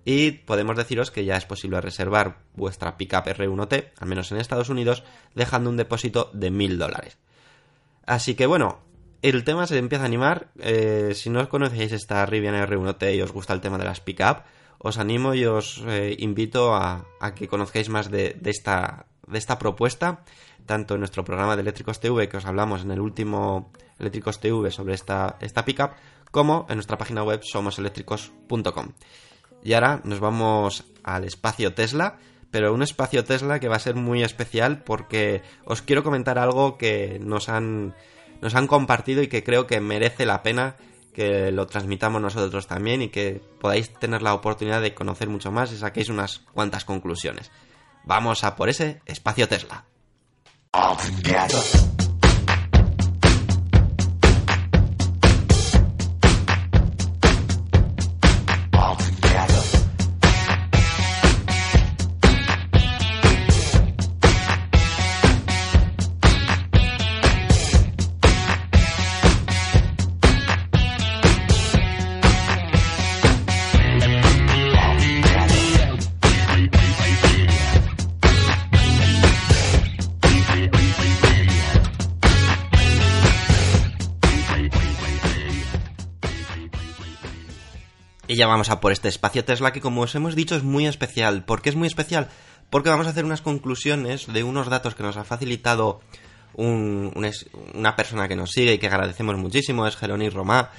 Y 0.04 0.32
podemos 0.32 0.76
deciros 0.76 1.10
que 1.10 1.24
ya 1.24 1.36
es 1.36 1.46
posible 1.46 1.80
reservar 1.80 2.38
vuestra 2.54 2.96
pickup 2.96 3.26
R1T, 3.26 3.92
al 3.98 4.08
menos 4.08 4.30
en 4.32 4.38
Estados 4.38 4.68
Unidos, 4.68 5.02
dejando 5.34 5.70
un 5.70 5.76
depósito 5.76 6.30
de 6.34 6.52
1.000 6.52 6.76
dólares. 6.76 7.18
Así 8.06 8.34
que 8.34 8.46
bueno, 8.46 8.80
el 9.22 9.44
tema 9.44 9.66
se 9.66 9.78
empieza 9.78 10.04
a 10.04 10.06
animar. 10.06 10.48
Eh, 10.58 11.12
si 11.14 11.30
no 11.30 11.48
conocéis 11.48 11.92
esta 11.92 12.26
Rivian 12.26 12.54
R1T 12.54 13.16
y 13.16 13.22
os 13.22 13.32
gusta 13.32 13.54
el 13.54 13.62
tema 13.62 13.78
de 13.78 13.84
las 13.84 14.00
pickup, 14.00 14.42
os 14.78 14.98
animo 14.98 15.32
y 15.32 15.46
os 15.46 15.82
eh, 15.86 16.14
invito 16.18 16.74
a, 16.74 17.06
que 17.34 17.48
conozcáis 17.48 17.88
más 17.88 18.10
de, 18.10 18.36
esta, 18.44 19.06
de 19.26 19.38
esta 19.38 19.58
propuesta, 19.58 20.24
tanto 20.66 20.94
en 20.94 21.00
nuestro 21.00 21.24
programa 21.24 21.56
de 21.56 21.62
Eléctricos 21.62 22.00
TV, 22.00 22.28
que 22.28 22.36
os 22.36 22.44
hablamos 22.44 22.82
en 22.82 22.90
el 22.90 23.00
último 23.00 23.72
Eléctricos 23.98 24.40
TV 24.40 24.70
sobre 24.70 24.92
esta, 24.92 25.38
esta 25.40 25.64
pickup, 25.64 25.92
como 26.30 26.66
en 26.68 26.74
nuestra 26.74 26.98
página 26.98 27.22
web 27.22 27.40
somoseléctricos.com. 27.42 28.88
Y 29.64 29.72
ahora 29.72 30.00
nos 30.04 30.20
vamos 30.20 30.84
al 31.02 31.24
espacio 31.24 31.74
Tesla, 31.74 32.18
pero 32.50 32.72
un 32.72 32.82
espacio 32.82 33.24
Tesla 33.24 33.58
que 33.58 33.68
va 33.68 33.76
a 33.76 33.80
ser 33.80 33.96
muy 33.96 34.22
especial 34.22 34.84
porque 34.84 35.42
os 35.64 35.82
quiero 35.82 36.04
comentar 36.04 36.38
algo 36.38 36.78
que 36.78 37.18
nos 37.20 37.48
han, 37.48 37.94
nos 38.40 38.54
han 38.54 38.68
compartido 38.68 39.22
y 39.22 39.28
que 39.28 39.42
creo 39.42 39.66
que 39.66 39.80
merece 39.80 40.26
la 40.26 40.42
pena 40.42 40.76
que 41.14 41.50
lo 41.50 41.66
transmitamos 41.66 42.20
nosotros 42.20 42.66
también 42.66 43.00
y 43.00 43.08
que 43.08 43.40
podáis 43.60 43.92
tener 43.94 44.20
la 44.20 44.34
oportunidad 44.34 44.82
de 44.82 44.94
conocer 44.94 45.28
mucho 45.28 45.50
más 45.50 45.72
y 45.72 45.78
saquéis 45.78 46.10
unas 46.10 46.40
cuantas 46.52 46.84
conclusiones. 46.84 47.50
Vamos 48.04 48.44
a 48.44 48.54
por 48.56 48.68
ese 48.68 49.00
espacio 49.06 49.48
Tesla. 49.48 49.84
Vamos 88.54 88.70
a 88.70 88.78
por 88.78 88.92
este 88.92 89.08
espacio 89.08 89.44
Tesla 89.44 89.72
que 89.72 89.80
como 89.80 90.02
os 90.02 90.14
hemos 90.14 90.36
dicho 90.36 90.54
es 90.54 90.62
muy 90.62 90.86
especial. 90.86 91.44
¿Por 91.44 91.60
qué 91.60 91.70
es 91.70 91.74
muy 91.74 91.88
especial? 91.88 92.28
Porque 92.70 92.88
vamos 92.88 93.08
a 93.08 93.10
hacer 93.10 93.24
unas 93.24 93.42
conclusiones 93.42 94.32
de 94.32 94.44
unos 94.44 94.68
datos 94.68 94.94
que 94.94 95.02
nos 95.02 95.16
ha 95.16 95.24
facilitado 95.24 96.00
una 96.54 97.96
persona 97.96 98.28
que 98.28 98.36
nos 98.36 98.52
sigue 98.52 98.74
y 98.74 98.78
que 98.78 98.86
agradecemos 98.86 99.36
muchísimo, 99.36 99.88
es 99.88 99.96
Jerónimo 99.96 100.36
Romá, 100.36 100.70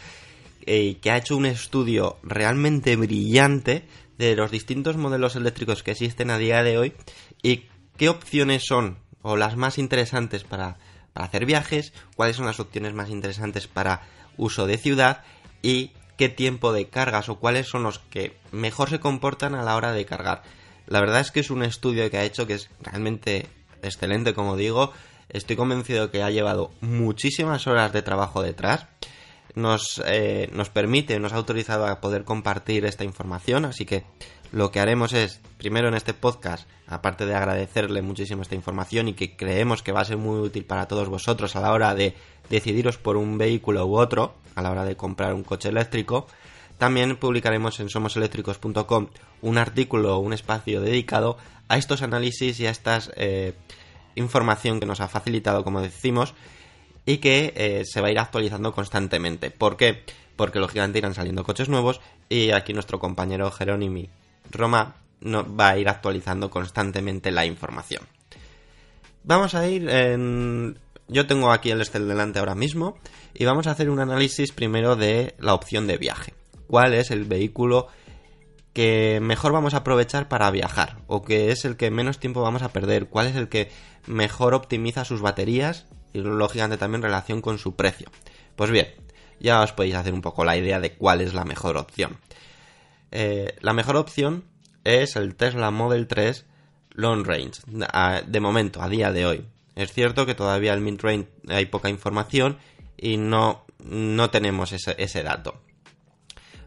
eh, 0.65 0.99
que 1.01 1.11
ha 1.11 1.17
hecho 1.17 1.35
un 1.35 1.45
estudio 1.45 2.17
realmente 2.23 2.95
brillante 2.95 3.85
de 4.17 4.37
los 4.37 4.51
distintos 4.51 4.95
modelos 4.95 5.35
eléctricos 5.35 5.83
que 5.83 5.91
existen 5.91 6.29
a 6.29 6.37
día 6.37 6.63
de 6.63 6.77
hoy 6.77 6.93
y 7.43 7.65
qué 7.97 8.07
opciones 8.07 8.63
son 8.65 8.99
o 9.21 9.35
las 9.35 9.57
más 9.57 9.79
interesantes 9.79 10.45
para, 10.45 10.77
para 11.11 11.25
hacer 11.25 11.45
viajes, 11.45 11.91
cuáles 12.15 12.37
son 12.37 12.45
las 12.45 12.61
opciones 12.61 12.93
más 12.93 13.09
interesantes 13.09 13.67
para 13.67 14.03
uso 14.37 14.65
de 14.65 14.77
ciudad 14.77 15.25
y 15.61 15.91
qué 16.17 16.29
tiempo 16.29 16.73
de 16.73 16.87
cargas 16.87 17.29
o 17.29 17.39
cuáles 17.39 17.67
son 17.67 17.83
los 17.83 17.99
que 17.99 18.37
mejor 18.51 18.89
se 18.89 18.99
comportan 18.99 19.55
a 19.55 19.63
la 19.63 19.75
hora 19.75 19.91
de 19.91 20.05
cargar. 20.05 20.43
La 20.87 20.99
verdad 20.99 21.19
es 21.19 21.31
que 21.31 21.39
es 21.39 21.49
un 21.49 21.63
estudio 21.63 22.09
que 22.09 22.17
ha 22.17 22.23
hecho 22.23 22.47
que 22.47 22.53
es 22.53 22.69
realmente 22.81 23.47
excelente, 23.81 24.33
como 24.33 24.55
digo. 24.55 24.93
Estoy 25.29 25.55
convencido 25.55 26.11
que 26.11 26.21
ha 26.21 26.29
llevado 26.29 26.71
muchísimas 26.81 27.67
horas 27.67 27.91
de 27.91 28.01
trabajo 28.01 28.41
detrás. 28.41 28.87
Nos, 29.55 30.01
eh, 30.05 30.49
nos 30.51 30.69
permite, 30.69 31.19
nos 31.19 31.33
ha 31.33 31.37
autorizado 31.37 31.87
a 31.87 32.01
poder 32.01 32.23
compartir 32.23 32.85
esta 32.85 33.03
información, 33.03 33.65
así 33.65 33.85
que 33.85 34.03
lo 34.51 34.71
que 34.71 34.79
haremos 34.79 35.13
es, 35.13 35.41
primero 35.57 35.87
en 35.87 35.95
este 35.95 36.13
podcast, 36.13 36.67
aparte 36.87 37.25
de 37.25 37.35
agradecerle 37.35 38.01
muchísimo 38.01 38.41
esta 38.41 38.55
información 38.55 39.07
y 39.07 39.13
que 39.13 39.35
creemos 39.35 39.83
que 39.83 39.91
va 39.91 40.01
a 40.01 40.05
ser 40.05 40.17
muy 40.17 40.39
útil 40.39 40.65
para 40.65 40.87
todos 40.87 41.09
vosotros 41.09 41.55
a 41.55 41.61
la 41.61 41.71
hora 41.71 41.95
de 41.95 42.15
decidiros 42.49 42.97
por 42.97 43.17
un 43.17 43.37
vehículo 43.37 43.85
u 43.85 43.97
otro, 43.97 44.35
a 44.55 44.61
la 44.61 44.71
hora 44.71 44.85
de 44.85 44.95
comprar 44.95 45.33
un 45.33 45.43
coche 45.43 45.69
eléctrico, 45.69 46.27
también 46.77 47.15
publicaremos 47.17 47.79
en 47.79 47.89
somoseléctricos.com 47.89 49.07
un 49.41 49.57
artículo, 49.57 50.19
un 50.19 50.33
espacio 50.33 50.81
dedicado 50.81 51.37
a 51.67 51.77
estos 51.77 52.01
análisis 52.01 52.59
y 52.59 52.67
a 52.67 52.69
esta 52.69 52.99
eh, 53.15 53.53
información 54.15 54.79
que 54.79 54.85
nos 54.85 54.99
ha 54.99 55.07
facilitado, 55.07 55.63
como 55.63 55.81
decimos, 55.81 56.33
y 57.05 57.17
que 57.17 57.53
eh, 57.55 57.83
se 57.85 58.01
va 58.01 58.07
a 58.07 58.11
ir 58.11 58.19
actualizando 58.19 58.73
constantemente. 58.73 59.51
¿Por 59.51 59.77
qué? 59.77 60.03
Porque 60.35 60.59
lógicamente 60.59 60.99
irán 60.99 61.13
saliendo 61.13 61.43
coches 61.43 61.69
nuevos 61.69 62.01
y 62.29 62.51
aquí 62.51 62.73
nuestro 62.73 62.99
compañero 62.99 63.51
Jerónimo 63.51 64.07
Roma 64.55 64.95
va 65.23 65.69
a 65.69 65.77
ir 65.77 65.89
actualizando 65.89 66.49
constantemente 66.49 67.31
la 67.31 67.45
información. 67.45 68.03
Vamos 69.23 69.55
a 69.55 69.67
ir 69.67 69.89
en... 69.89 70.79
Yo 71.07 71.27
tengo 71.27 71.51
aquí 71.51 71.69
el 71.69 71.81
Estel 71.81 72.07
delante 72.07 72.39
ahora 72.39 72.55
mismo 72.55 72.97
y 73.33 73.45
vamos 73.45 73.67
a 73.67 73.71
hacer 73.71 73.89
un 73.89 73.99
análisis 73.99 74.51
primero 74.51 74.95
de 74.95 75.35
la 75.39 75.53
opción 75.53 75.87
de 75.87 75.97
viaje. 75.97 76.33
¿Cuál 76.67 76.93
es 76.93 77.11
el 77.11 77.25
vehículo 77.25 77.87
que 78.73 79.19
mejor 79.21 79.51
vamos 79.51 79.73
a 79.73 79.77
aprovechar 79.77 80.27
para 80.27 80.49
viajar? 80.51 80.97
¿O 81.07 81.23
que 81.23 81.51
es 81.51 81.63
el 81.63 81.77
que 81.77 81.91
menos 81.91 82.19
tiempo 82.19 82.41
vamos 82.41 82.63
a 82.63 82.69
perder? 82.69 83.07
¿Cuál 83.07 83.27
es 83.27 83.35
el 83.35 83.49
que 83.49 83.69
mejor 84.07 84.53
optimiza 84.53 85.05
sus 85.05 85.21
baterías 85.21 85.85
y 86.13 86.19
lógicamente 86.19 86.77
también 86.77 87.03
relación 87.03 87.41
con 87.41 87.59
su 87.59 87.75
precio? 87.75 88.09
Pues 88.55 88.71
bien, 88.71 88.87
ya 89.39 89.61
os 89.61 89.73
podéis 89.73 89.95
hacer 89.95 90.13
un 90.13 90.21
poco 90.21 90.43
la 90.43 90.57
idea 90.57 90.79
de 90.79 90.93
cuál 90.93 91.21
es 91.21 91.33
la 91.33 91.45
mejor 91.45 91.77
opción. 91.77 92.17
Eh, 93.17 93.55
la 93.61 93.71
mejor 93.71 93.95
opción 93.95 94.43
es 94.83 95.15
el 95.15 95.35
Tesla 95.35 95.71
Model 95.71 96.05
3 96.05 96.45
Long 96.89 97.25
Range, 97.25 97.61
de 98.27 98.39
momento, 98.41 98.81
a 98.81 98.89
día 98.89 99.13
de 99.13 99.25
hoy. 99.25 99.45
Es 99.75 99.93
cierto 99.93 100.25
que 100.25 100.35
todavía 100.35 100.73
el 100.73 100.81
mid 100.81 100.99
range 100.99 101.29
hay 101.47 101.65
poca 101.67 101.89
información 101.89 102.57
y 102.97 103.15
no, 103.15 103.65
no 103.79 104.29
tenemos 104.31 104.73
ese, 104.73 104.95
ese 104.97 105.23
dato. 105.23 105.61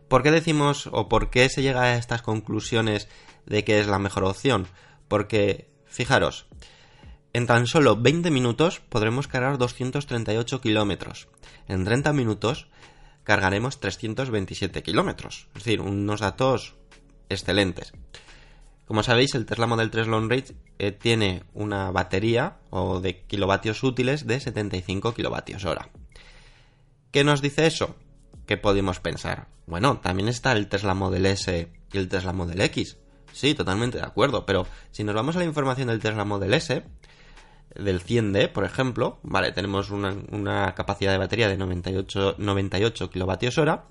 ¿Por 0.09 0.23
qué 0.23 0.31
decimos 0.31 0.89
o 0.91 1.07
por 1.11 1.29
qué 1.29 1.51
se 1.51 1.61
llega 1.61 1.83
a 1.83 1.97
estas 1.97 2.23
conclusiones 2.23 3.11
de 3.45 3.63
que 3.63 3.79
es 3.79 3.87
la 3.87 3.99
mejor 3.99 4.25
opción? 4.25 4.67
Porque, 5.07 5.69
fijaros, 5.85 6.47
en 7.35 7.47
tan 7.47 7.67
solo 7.67 7.95
20 7.95 8.31
minutos 8.31 8.81
podremos 8.89 9.29
cargar 9.29 9.59
238 9.59 10.63
kilómetros. 10.63 11.29
En 11.69 11.85
30 11.85 12.15
minutos 12.15 12.69
cargaremos 13.29 13.79
327 13.79 14.83
kilómetros. 14.83 15.49
Es 15.49 15.65
decir, 15.65 15.83
unos 15.83 16.21
datos 16.21 16.77
excelentes. 17.29 17.93
Como 18.87 19.03
sabéis, 19.03 19.35
el 19.35 19.45
Tesla 19.45 19.67
Model 19.67 19.91
3 19.91 20.07
Long 20.07 20.31
Range 20.31 20.55
eh, 20.79 20.93
tiene 20.93 21.45
una 21.53 21.91
batería 21.91 22.57
o 22.71 23.01
de 23.01 23.27
kilovatios 23.27 23.83
útiles 23.83 24.27
de 24.27 24.41
75 24.41 25.13
kilovatios 25.13 25.67
hora. 25.67 25.91
¿Qué 27.11 27.23
nos 27.23 27.43
dice 27.43 27.67
eso? 27.67 27.97
¿Qué 28.47 28.57
podemos 28.57 28.99
pensar? 28.99 29.49
Bueno, 29.67 29.99
también 29.99 30.31
está 30.31 30.53
el 30.53 30.69
Tesla 30.69 30.95
Model 30.95 31.27
S 31.27 31.71
y 31.93 31.99
el 31.99 32.09
Tesla 32.09 32.33
Model 32.33 32.63
X. 32.63 32.97
Sí, 33.35 33.53
totalmente 33.55 33.99
de 33.99 34.05
acuerdo, 34.05 34.47
pero 34.47 34.67
si 34.91 35.05
nos 35.05 35.15
vamos 35.15 35.37
a 35.37 35.41
la 35.41 35.45
información 35.45 35.89
del 35.89 36.01
Tesla 36.01 36.25
Model 36.25 36.55
S, 36.55 36.83
del 37.75 38.03
100D, 38.03 38.51
por 38.53 38.65
ejemplo, 38.65 39.19
vale, 39.23 39.53
tenemos 39.53 39.91
una, 39.91 40.75
capacidad 40.75 41.13
de 41.13 41.19
batería 41.19 41.49
de 41.49 41.57
98, 41.57 42.37
98 42.39 43.11
kilovatios 43.11 43.59
hora 43.59 43.85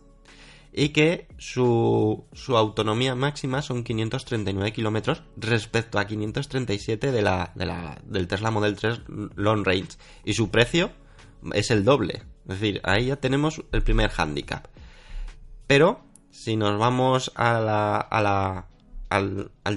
y 0.73 0.89
que 0.89 1.27
su, 1.37 2.25
su 2.33 2.57
autonomía 2.57 3.15
máxima 3.15 3.61
son 3.61 3.83
539 3.83 4.73
kilómetros 4.73 5.23
respecto 5.37 5.97
a 5.97 6.05
537 6.05 7.11
de 7.11 7.21
la, 7.21 7.51
de 7.55 7.65
la, 7.65 7.99
del 8.03 8.27
Tesla 8.27 8.51
Model 8.51 8.75
3 8.75 9.01
Long 9.35 9.65
Range. 9.65 9.97
Y 10.23 10.33
su 10.33 10.51
precio 10.51 10.91
es 11.53 11.71
el 11.71 11.83
doble. 11.83 12.23
Es 12.47 12.59
decir, 12.59 12.81
ahí 12.83 13.07
ya 13.07 13.15
tenemos 13.15 13.63
el 13.71 13.81
primer 13.81 14.11
handicap. 14.15 14.67
Pero, 15.65 16.01
si 16.31 16.55
nos 16.55 16.77
vamos 16.79 17.31
al 17.35 18.65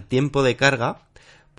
tiempo 0.09 0.43
de 0.43 0.57
carga, 0.57 1.10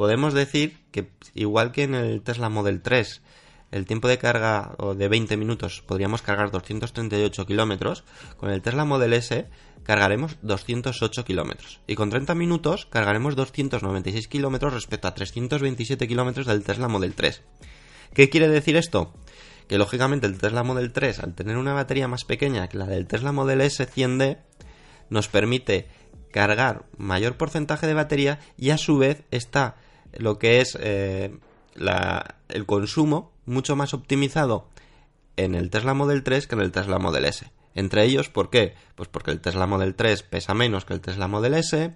podemos 0.01 0.33
decir 0.33 0.79
que 0.89 1.11
igual 1.35 1.71
que 1.71 1.83
en 1.83 1.93
el 1.93 2.23
Tesla 2.23 2.49
Model 2.49 2.81
3 2.81 3.21
el 3.69 3.85
tiempo 3.85 4.07
de 4.07 4.17
carga 4.17 4.75
de 4.97 5.07
20 5.07 5.37
minutos 5.37 5.83
podríamos 5.85 6.23
cargar 6.23 6.49
238 6.49 7.45
kilómetros, 7.45 8.03
con 8.35 8.49
el 8.49 8.63
Tesla 8.63 8.83
Model 8.83 9.13
S 9.13 9.47
cargaremos 9.83 10.37
208 10.41 11.23
kilómetros. 11.23 11.81
Y 11.85 11.93
con 11.93 12.09
30 12.09 12.33
minutos 12.33 12.87
cargaremos 12.87 13.35
296 13.35 14.27
kilómetros 14.27 14.73
respecto 14.73 15.07
a 15.07 15.13
327 15.13 16.07
kilómetros 16.07 16.47
del 16.47 16.63
Tesla 16.63 16.87
Model 16.87 17.13
3. 17.13 17.43
¿Qué 18.15 18.27
quiere 18.31 18.47
decir 18.47 18.77
esto? 18.77 19.13
Que 19.67 19.77
lógicamente 19.77 20.25
el 20.25 20.39
Tesla 20.39 20.63
Model 20.63 20.93
3, 20.93 21.19
al 21.19 21.35
tener 21.35 21.57
una 21.57 21.73
batería 21.73 22.07
más 22.07 22.25
pequeña 22.25 22.67
que 22.69 22.79
la 22.79 22.87
del 22.87 23.05
Tesla 23.05 23.33
Model 23.33 23.61
S 23.61 23.87
100D, 23.87 24.39
nos 25.11 25.27
permite 25.27 25.89
cargar 26.31 26.85
mayor 26.97 27.37
porcentaje 27.37 27.85
de 27.85 27.93
batería 27.93 28.39
y 28.57 28.71
a 28.71 28.79
su 28.79 28.97
vez 28.97 29.25
está 29.29 29.75
lo 30.13 30.37
que 30.39 30.61
es 30.61 30.77
eh, 30.79 31.37
el 32.49 32.65
consumo 32.65 33.31
mucho 33.45 33.75
más 33.75 33.93
optimizado 33.93 34.67
en 35.37 35.55
el 35.55 35.69
Tesla 35.69 35.93
Model 35.93 36.23
3 36.23 36.47
que 36.47 36.55
en 36.55 36.61
el 36.61 36.71
Tesla 36.71 36.99
Model 36.99 37.25
S. 37.25 37.51
Entre 37.73 38.03
ellos, 38.03 38.29
¿por 38.29 38.49
qué? 38.49 38.75
Pues 38.95 39.07
porque 39.09 39.31
el 39.31 39.39
Tesla 39.39 39.65
Model 39.65 39.95
3 39.95 40.23
pesa 40.23 40.53
menos 40.53 40.85
que 40.85 40.93
el 40.93 41.01
Tesla 41.01 41.27
Model 41.27 41.53
S, 41.53 41.95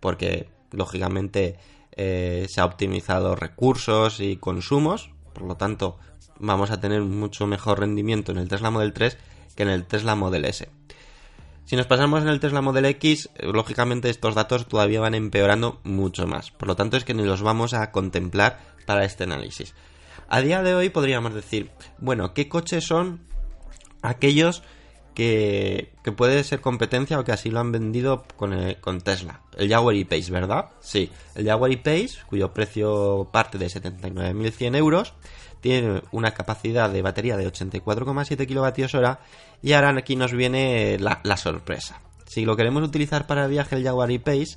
porque 0.00 0.48
lógicamente 0.70 1.58
eh, 1.92 2.46
se 2.48 2.60
ha 2.60 2.64
optimizado 2.64 3.34
recursos 3.34 4.20
y 4.20 4.36
consumos, 4.36 5.10
por 5.32 5.42
lo 5.42 5.56
tanto 5.56 5.98
vamos 6.38 6.70
a 6.70 6.80
tener 6.80 7.02
mucho 7.02 7.46
mejor 7.46 7.80
rendimiento 7.80 8.30
en 8.30 8.38
el 8.38 8.48
Tesla 8.48 8.70
Model 8.70 8.92
3 8.92 9.18
que 9.56 9.64
en 9.64 9.70
el 9.70 9.86
Tesla 9.86 10.14
Model 10.14 10.44
S. 10.44 10.68
Si 11.68 11.76
nos 11.76 11.86
pasamos 11.86 12.22
en 12.22 12.28
el 12.30 12.40
Tesla 12.40 12.62
Model 12.62 12.86
X, 12.86 13.28
eh, 13.34 13.44
lógicamente 13.44 14.08
estos 14.08 14.34
datos 14.34 14.66
todavía 14.68 15.02
van 15.02 15.14
empeorando 15.14 15.80
mucho 15.84 16.26
más. 16.26 16.50
Por 16.50 16.66
lo 16.66 16.76
tanto, 16.76 16.96
es 16.96 17.04
que 17.04 17.12
ni 17.12 17.24
los 17.24 17.42
vamos 17.42 17.74
a 17.74 17.90
contemplar 17.90 18.58
para 18.86 19.04
este 19.04 19.24
análisis. 19.24 19.74
A 20.30 20.40
día 20.40 20.62
de 20.62 20.74
hoy 20.74 20.88
podríamos 20.88 21.34
decir, 21.34 21.70
bueno, 21.98 22.32
¿qué 22.32 22.48
coches 22.48 22.86
son 22.86 23.20
aquellos 24.00 24.62
que, 25.12 25.92
que 26.02 26.10
puede 26.10 26.42
ser 26.42 26.62
competencia 26.62 27.20
o 27.20 27.24
que 27.24 27.32
así 27.32 27.50
lo 27.50 27.60
han 27.60 27.70
vendido 27.70 28.24
con, 28.36 28.56
con 28.80 29.02
Tesla? 29.02 29.42
El 29.58 29.68
Jaguar 29.68 29.94
E-Pace, 29.94 30.32
¿verdad? 30.32 30.70
Sí, 30.80 31.10
el 31.34 31.44
Jaguar 31.44 31.70
E-Pace, 31.70 32.20
cuyo 32.28 32.50
precio 32.54 33.28
parte 33.30 33.58
de 33.58 33.66
79.100 33.66 34.74
euros, 34.74 35.12
tiene 35.60 36.02
una 36.12 36.32
capacidad 36.32 36.90
de 36.90 37.02
batería 37.02 37.36
de 37.36 37.50
84,7 37.50 38.46
kWh 38.46 39.18
y 39.62 39.72
ahora 39.72 39.90
aquí 39.90 40.16
nos 40.16 40.32
viene 40.32 40.98
la, 40.98 41.36
sorpresa. 41.36 42.00
Si 42.26 42.44
lo 42.44 42.56
queremos 42.56 42.82
utilizar 42.82 43.26
para 43.26 43.44
el 43.44 43.50
viaje 43.50 43.76
el 43.76 43.84
Jaguar 43.84 44.10
E-Pace, 44.10 44.56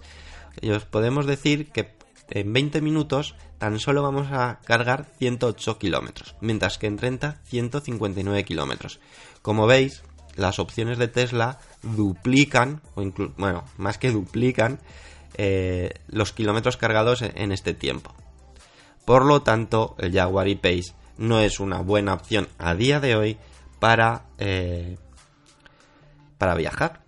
os 0.70 0.86
podemos 0.86 1.26
decir 1.26 1.72
que 1.72 1.94
en 2.30 2.54
20 2.54 2.82
minutos 2.82 3.36
tan 3.58 3.80
solo 3.80 4.02
vamos 4.02 4.28
a 4.32 4.60
cargar 4.66 5.06
108 5.20 5.78
kilómetros, 5.78 6.36
mientras 6.42 6.78
que 6.78 6.88
en 6.88 6.98
30 6.98 7.42
159 7.44 8.44
kilómetros. 8.44 9.00
Como 9.42 9.68
veis, 9.68 10.04
las 10.36 10.60
opciones 10.60 10.98
de 10.98 11.08
Tesla 11.08 11.60
duplican, 11.82 12.82
o 12.96 13.02
incluso, 13.02 13.34
bueno, 13.38 13.64
más 13.78 13.98
que 13.98 14.12
duplican, 14.12 14.80
eh, 15.36 15.94
los 16.08 16.34
kilómetros 16.34 16.78
cargados 16.78 17.22
en, 17.22 17.52
este 17.52 17.74
tiempo. 17.74 18.14
Por 19.06 19.26
lo 19.26 19.42
tanto, 19.42 19.96
el 19.98 20.14
Jaguar 20.14 20.48
E-Pace 20.48 20.94
no 21.18 21.40
es 21.40 21.60
una 21.60 21.82
buena 21.82 22.14
opción 22.14 22.48
a 22.58 22.74
día 22.74 23.00
de 23.00 23.16
hoy 23.16 23.38
para, 23.80 24.24
eh, 24.38 24.98
para 26.38 26.56
viajar, 26.56 27.02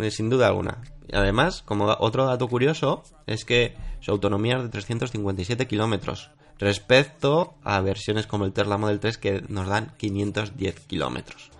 eh, 0.00 0.10
sin 0.10 0.30
duda 0.30 0.48
alguna. 0.48 0.78
Además, 1.12 1.62
como 1.64 1.86
otro 1.86 2.26
dato 2.26 2.48
curioso, 2.48 3.02
es 3.26 3.44
que 3.44 3.74
su 4.00 4.10
autonomía 4.10 4.56
es 4.56 4.64
de 4.64 4.68
357 4.68 5.66
kilómetros 5.66 6.30
respecto 6.58 7.54
a 7.62 7.80
versiones 7.80 8.26
como 8.26 8.44
el 8.44 8.52
Tesla 8.52 8.78
Model 8.78 9.00
3 9.00 9.18
que 9.18 9.44
nos 9.48 9.68
dan 9.68 9.92
510 9.96 10.80
kilómetros. 10.80 11.50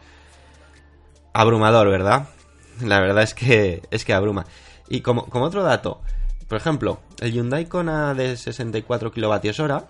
Abrumador, 1.32 1.88
¿verdad? 1.88 2.28
La 2.80 3.00
verdad 3.00 3.22
es 3.22 3.34
que 3.34 3.82
es 3.90 4.04
que 4.04 4.12
abruma. 4.12 4.44
Y 4.88 5.00
como, 5.00 5.26
como 5.26 5.44
otro 5.44 5.62
dato, 5.62 6.00
por 6.48 6.56
ejemplo, 6.58 7.00
el 7.20 7.32
Hyundai 7.32 7.66
Kona 7.66 8.14
de 8.14 8.36
64 8.36 9.12
kilovatios 9.12 9.60
hora 9.60 9.88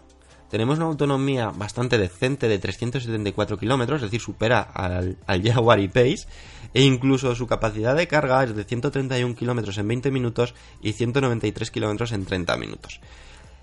tenemos 0.50 0.78
una 0.78 0.86
autonomía 0.86 1.50
bastante 1.50 1.98
decente 1.98 2.48
de 2.48 2.58
374 2.58 3.58
kilómetros, 3.58 3.98
es 3.98 4.10
decir, 4.10 4.20
supera 4.20 4.60
al, 4.62 5.16
Jaguar 5.26 5.78
E-Pace, 5.78 6.26
e 6.72 6.82
incluso 6.82 7.34
su 7.34 7.46
capacidad 7.46 7.94
de 7.94 8.08
carga 8.08 8.44
es 8.44 8.56
de 8.56 8.64
131 8.64 9.34
kilómetros 9.34 9.76
en 9.78 9.88
20 9.88 10.10
minutos 10.10 10.54
y 10.80 10.92
193 10.92 11.70
kilómetros 11.70 12.12
en 12.12 12.24
30 12.24 12.56
minutos. 12.56 13.00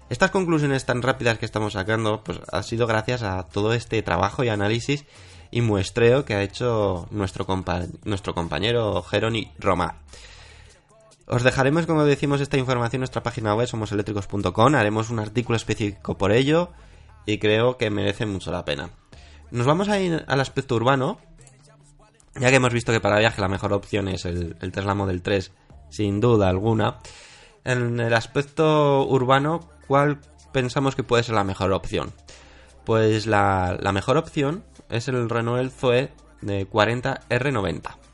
Estas 0.09 0.29
conclusiones 0.29 0.85
tan 0.85 1.01
rápidas 1.01 1.39
que 1.39 1.45
estamos 1.45 1.73
sacando, 1.73 2.23
pues 2.23 2.39
ha 2.51 2.61
sido 2.61 2.85
gracias 2.85 3.23
a 3.23 3.43
todo 3.43 3.73
este 3.73 4.01
trabajo 4.03 4.43
y 4.43 4.49
análisis 4.49 5.05
y 5.49 5.61
muestreo 5.61 6.25
que 6.25 6.35
ha 6.35 6.43
hecho 6.43 7.07
nuestro, 7.09 7.47
nuestro 8.03 8.35
compañero 8.35 9.01
Jeroni 9.01 9.51
Roma. 9.57 10.01
Os 11.27 11.41
dejaremos, 11.41 11.87
como 11.87 12.05
decimos, 12.05 12.39
esta 12.39 12.57
información 12.57 12.99
en 12.99 13.01
nuestra 13.01 13.23
página 13.23 13.55
web, 13.55 13.67
somoseléctricos.com. 13.67 14.75
Haremos 14.75 15.09
un 15.09 15.19
artículo 15.19 15.55
específico 15.55 16.17
por 16.17 16.31
ello 16.31 16.69
y 17.25 17.39
creo 17.39 17.77
que 17.77 17.89
merece 17.89 18.27
mucho 18.27 18.51
la 18.51 18.63
pena. 18.63 18.91
Nos 19.49 19.65
vamos 19.65 19.89
a 19.89 19.99
ir 19.99 20.23
al 20.27 20.39
aspecto 20.39 20.75
urbano, 20.75 21.19
ya 22.35 22.49
que 22.49 22.57
hemos 22.57 22.73
visto 22.73 22.91
que 22.91 22.99
para 22.99 23.17
viaje 23.17 23.41
la 23.41 23.47
mejor 23.47 23.73
opción 23.73 24.07
es 24.07 24.25
el, 24.25 24.55
Tesla 24.71 24.93
Model 24.93 25.23
3, 25.23 25.51
sin 25.89 26.21
duda 26.21 26.47
alguna. 26.47 26.99
En 27.63 27.99
el 27.99 28.13
aspecto 28.13 29.07
urbano, 29.07 29.67
¿cuál 29.87 30.19
pensamos 30.51 30.95
que 30.95 31.03
puede 31.03 31.23
ser 31.23 31.33
la 31.33 31.43
mejor 31.43 31.71
opción? 31.71 32.13
Pues 32.83 33.25
la, 33.25 33.75
la 33.79 33.91
mejor 33.91 34.17
opción 34.17 34.63
es 34.89 35.07
el 35.07 35.27
Renault 35.27 35.71
Zoe 35.71 36.11
de 36.41 36.69
40R90. 36.69 38.04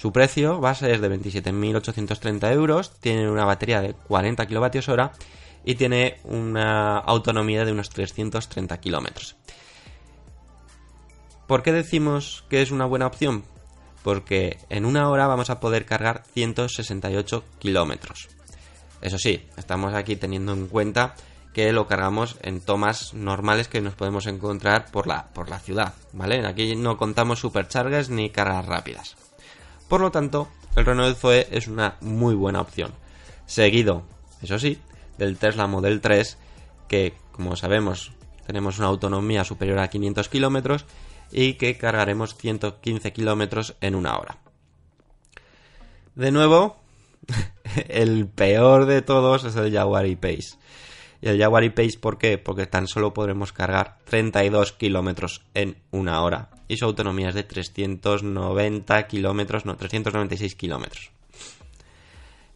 Su 0.00 0.12
precio 0.12 0.60
base 0.60 0.94
es 0.94 1.02
de 1.02 1.10
27.830 1.10 2.50
euros, 2.54 2.90
tiene 3.00 3.30
una 3.30 3.44
batería 3.44 3.82
de 3.82 3.92
40 3.92 4.46
kWh 4.46 5.10
y 5.62 5.74
tiene 5.74 6.16
una 6.24 6.96
autonomía 6.96 7.66
de 7.66 7.72
unos 7.72 7.90
330 7.90 8.80
kilómetros. 8.80 9.36
¿Por 11.46 11.62
qué 11.62 11.72
decimos 11.72 12.46
que 12.48 12.62
es 12.62 12.70
una 12.70 12.86
buena 12.86 13.06
opción? 13.06 13.44
Porque 14.02 14.56
en 14.70 14.86
una 14.86 15.06
hora 15.10 15.26
vamos 15.26 15.50
a 15.50 15.60
poder 15.60 15.84
cargar 15.84 16.22
168 16.32 17.44
kilómetros. 17.58 18.30
Eso 19.02 19.18
sí, 19.18 19.50
estamos 19.58 19.92
aquí 19.92 20.16
teniendo 20.16 20.54
en 20.54 20.66
cuenta 20.68 21.14
que 21.52 21.74
lo 21.74 21.86
cargamos 21.86 22.38
en 22.40 22.62
tomas 22.62 23.12
normales 23.12 23.68
que 23.68 23.82
nos 23.82 23.96
podemos 23.96 24.26
encontrar 24.26 24.90
por 24.90 25.06
la, 25.06 25.26
por 25.34 25.50
la 25.50 25.58
ciudad, 25.58 25.92
¿vale? 26.14 26.46
Aquí 26.46 26.74
no 26.74 26.96
contamos 26.96 27.40
superchargas 27.40 28.08
ni 28.08 28.30
cargas 28.30 28.64
rápidas. 28.64 29.29
Por 29.90 30.00
lo 30.00 30.12
tanto, 30.12 30.46
el 30.76 30.86
Renault 30.86 31.18
Zoe 31.18 31.48
es 31.50 31.66
una 31.66 31.96
muy 32.00 32.36
buena 32.36 32.60
opción. 32.60 32.92
Seguido, 33.44 34.04
eso 34.40 34.56
sí, 34.56 34.78
del 35.18 35.36
Tesla 35.36 35.66
Model 35.66 36.00
3, 36.00 36.38
que 36.86 37.14
como 37.32 37.56
sabemos 37.56 38.12
tenemos 38.46 38.78
una 38.78 38.86
autonomía 38.86 39.42
superior 39.42 39.80
a 39.80 39.88
500 39.88 40.28
kilómetros 40.28 40.86
y 41.32 41.54
que 41.54 41.76
cargaremos 41.76 42.36
115 42.36 43.12
kilómetros 43.12 43.74
en 43.80 43.96
una 43.96 44.16
hora. 44.16 44.38
De 46.14 46.30
nuevo, 46.30 46.76
el 47.88 48.28
peor 48.28 48.86
de 48.86 49.02
todos 49.02 49.42
es 49.42 49.56
el 49.56 49.72
Jaguar 49.72 50.06
E-Pace. 50.06 50.56
Y 51.20 51.30
el 51.30 51.40
Jaguar 51.40 51.64
E-Pace, 51.64 51.98
¿por 52.00 52.16
qué? 52.16 52.38
Porque 52.38 52.68
tan 52.68 52.86
solo 52.86 53.12
podremos 53.12 53.52
cargar 53.52 53.98
32 54.04 54.70
kilómetros 54.70 55.42
en 55.54 55.82
una 55.90 56.22
hora. 56.22 56.59
Y 56.70 56.76
su 56.76 56.84
autonomía 56.84 57.30
es 57.30 57.34
de 57.34 57.42
390 57.42 59.08
kilómetros, 59.08 59.66
no, 59.66 59.76
396 59.76 60.54
kilómetros. 60.54 61.10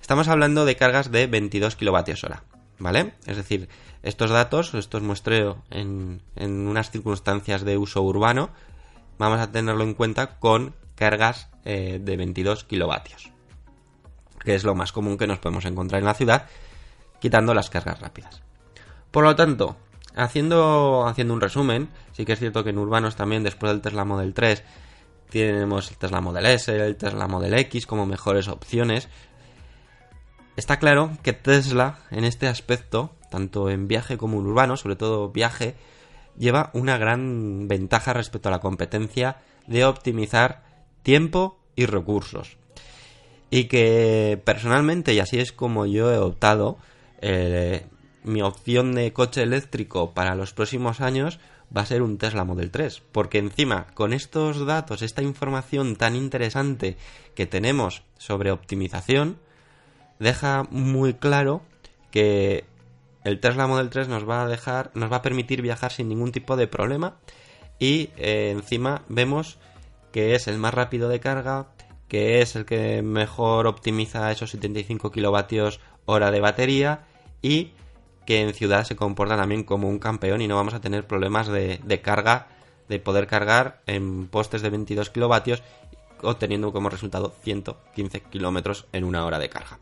Estamos 0.01 0.29
hablando 0.29 0.65
de 0.65 0.77
cargas 0.77 1.11
de 1.11 1.27
22 1.27 1.75
kilovatios 1.75 2.23
hora, 2.23 2.45
¿vale? 2.79 3.15
Es 3.27 3.37
decir, 3.37 3.69
estos 4.05 4.31
datos, 4.31 4.73
estos 4.75 5.03
muestreo 5.03 5.65
en, 5.69 6.23
en 6.37 6.69
unas 6.69 6.93
circunstancias 6.93 7.65
de 7.65 7.77
uso 7.77 8.03
urbano, 8.03 8.51
vamos 9.19 9.41
a 9.41 9.51
tenerlo 9.51 9.83
en 9.83 9.95
cuenta 9.95 10.39
con 10.39 10.77
cargas 10.95 11.49
eh, 11.65 11.99
de 12.01 12.17
22 12.17 12.63
kilovatios, 12.63 13.33
que 14.45 14.55
es 14.55 14.63
lo 14.63 14.77
más 14.77 14.93
común 14.93 15.19
que 15.19 15.27
nos 15.27 15.41
podemos 15.41 15.65
encontrar 15.65 15.99
en 15.99 16.07
la 16.07 16.15
ciudad, 16.15 16.47
quitando 17.21 17.53
las 17.53 17.69
cargas 17.69 17.99
rápidas. 17.99 18.43
Por 19.11 19.25
lo 19.25 19.35
tanto, 19.35 19.77
haciendo, 20.15 21.07
haciendo 21.07 21.35
un 21.35 21.41
resumen, 21.41 21.89
sí 22.13 22.25
que 22.25 22.33
es 22.33 22.39
cierto 22.39 22.65
que 22.65 22.71
en 22.71 22.79
urbanos 22.79 23.17
también, 23.17 23.43
después 23.43 23.73
del 23.73 23.83
Tesla 23.83 24.05
Model 24.05 24.35
3, 24.35 24.63
tenemos 25.31 25.91
el 25.91 25.97
Tesla 25.97 26.21
Model 26.21 26.47
S, 26.47 26.75
el 26.75 26.97
Tesla 26.97 27.27
Model 27.27 27.55
X 27.55 27.87
como 27.87 28.07
mejores 28.07 28.49
opciones. 28.49 29.09
Está 30.57 30.79
claro 30.79 31.11
que 31.23 31.33
Tesla, 31.33 31.99
en 32.11 32.25
este 32.25 32.47
aspecto, 32.47 33.13
tanto 33.31 33.69
en 33.71 33.89
viaje 33.89 34.17
como 34.17 34.39
en 34.39 34.47
urbano, 34.47 34.77
sobre 34.77 34.97
todo 34.97 35.31
viaje, 35.31 35.75
lleva 36.39 36.71
una 36.73 36.99
gran 36.99 37.67
ventaja 37.67 38.13
respecto 38.13 38.49
a 38.49 38.53
la 38.53 38.61
competencia 38.61 39.39
de 39.67 39.85
optimizar 39.85 40.63
tiempo 41.03 41.59
y 41.75 41.87
recursos. 41.87 42.57
Y 43.51 43.65
que 43.65 44.41
personalmente, 44.45 45.15
y 45.15 45.19
así 45.19 45.39
es 45.39 45.53
como 45.53 45.87
yo 45.87 46.13
he 46.13 46.19
optado, 46.19 46.79
eh, 47.21 47.87
mi 48.25 48.43
opción 48.43 48.95
de 48.95 49.13
coche 49.13 49.43
eléctrico 49.43 50.13
para 50.13 50.35
los 50.35 50.53
próximos 50.53 51.01
años 51.01 51.39
va 51.75 51.83
a 51.83 51.87
ser 51.87 52.03
un 52.03 52.19
Tesla 52.19 52.45
Model 52.45 52.71
3, 52.71 53.03
porque 53.13 53.39
encima 53.39 53.87
con 53.95 54.13
estos 54.13 54.67
datos, 54.67 55.03
esta 55.03 55.23
información 55.23 55.97
tan 55.97 56.17
interesante 56.17 56.97
que 57.35 57.47
tenemos 57.47 58.03
sobre 58.19 58.51
optimización, 58.51 59.39
deja 60.19 60.67
muy 60.71 61.15
claro 61.15 61.63
que 62.11 62.65
el 63.25 63.41
Tesla 63.41 63.67
Model 63.67 63.91
3 63.91 64.09
nos 64.09 64.29
va 64.29 64.43
a 64.43 64.49
dejar, 64.49 64.91
nos 64.95 65.11
va 65.11 65.17
a 65.17 65.23
permitir 65.23 65.63
viajar 65.63 65.93
sin 65.93 66.09
ningún 66.09 66.33
tipo 66.33 66.57
de 66.57 66.69
problema 66.69 67.17
y 67.79 68.11
eh, 68.17 68.51
encima 68.51 69.03
vemos 69.09 69.59
que 70.13 70.35
es 70.35 70.47
el 70.47 70.59
más 70.59 70.75
rápido 70.75 71.09
de 71.09 71.21
carga, 71.21 71.69
que 72.07 72.41
es 72.41 72.55
el 72.55 72.65
que 72.65 73.03
mejor 73.03 73.67
optimiza 73.67 74.31
esos 74.31 74.51
75 74.51 75.11
kilovatios 75.11 75.81
hora 76.05 76.31
de 76.31 76.41
batería 76.41 77.07
y 77.43 77.73
que 78.27 78.41
en 78.41 78.55
ciudad 78.55 78.85
se 78.85 78.97
comporta 78.97 79.37
también 79.37 79.65
como 79.65 79.89
un 79.89 79.99
campeón 79.99 80.43
y 80.43 80.49
no 80.49 80.57
vamos 80.57 80.75
a 80.75 80.81
tener 80.81 81.07
problemas 81.07 81.49
de, 81.49 82.01
carga, 82.03 82.49
de 82.89 82.99
poder 82.99 83.27
cargar 83.27 83.83
en 83.87 84.27
postes 84.29 84.63
de 84.63 84.71
22 84.71 85.11
kilovatios, 85.11 85.63
obteniendo 86.23 86.73
como 86.73 86.89
resultado 86.89 87.35
115 87.43 88.21
kilómetros 88.23 88.87
en 88.93 89.05
una 89.05 89.25
hora 89.25 89.39
de 89.39 89.49
carga. 89.49 89.79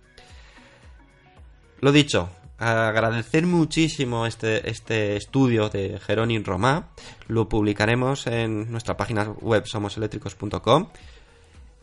Lo 1.80 1.93
dicho, 1.93 2.30
agradecer 2.59 3.47
muchísimo 3.47 4.26
este, 4.26 4.70
este 4.70 5.16
estudio 5.16 5.68
de 5.68 5.99
Jerónimo 5.99 6.45
Romá. 6.45 6.90
Lo 7.28 7.49
publicaremos 7.49 8.26
en 8.26 8.70
nuestra 8.70 8.97
página 8.97 9.24
web 9.24 9.66
somoseléctricos.com. 9.66 10.88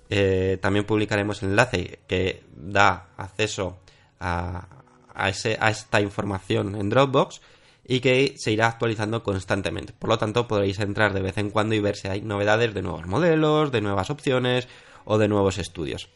Eh, 0.10 0.58
también 0.62 0.86
publicaremos 0.86 1.44
el 1.44 1.50
enlace 1.50 2.00
que 2.08 2.44
da 2.56 3.10
acceso 3.18 3.80
a, 4.20 4.68
a, 5.20 5.30
esta 5.30 6.02
información 6.02 6.76
en 6.76 6.90
Dropbox 6.90 7.42
y 7.86 8.00
que 8.00 8.36
se 8.38 8.52
irá 8.52 8.68
actualizando 8.68 9.24
constantemente. 9.24 9.94
Por 9.94 10.10
lo 10.10 10.18
tanto, 10.18 10.48
podréis 10.48 10.80
entrar 10.80 11.14
de 11.14 11.22
vez 11.22 11.38
en 11.38 11.50
cuando 11.50 11.76
y 11.76 11.80
ver 11.80 11.96
si 11.96 12.08
hay 12.08 12.22
novedades 12.22 12.74
de 12.74 12.82
nuevos 12.82 13.08
modelos, 13.08 13.72
de 13.72 13.82
nuevas 13.82 14.10
opciones 14.10 14.68
o 15.06 15.18
de 15.18 15.28
nuevos 15.28 15.58
estudios. 15.58 16.10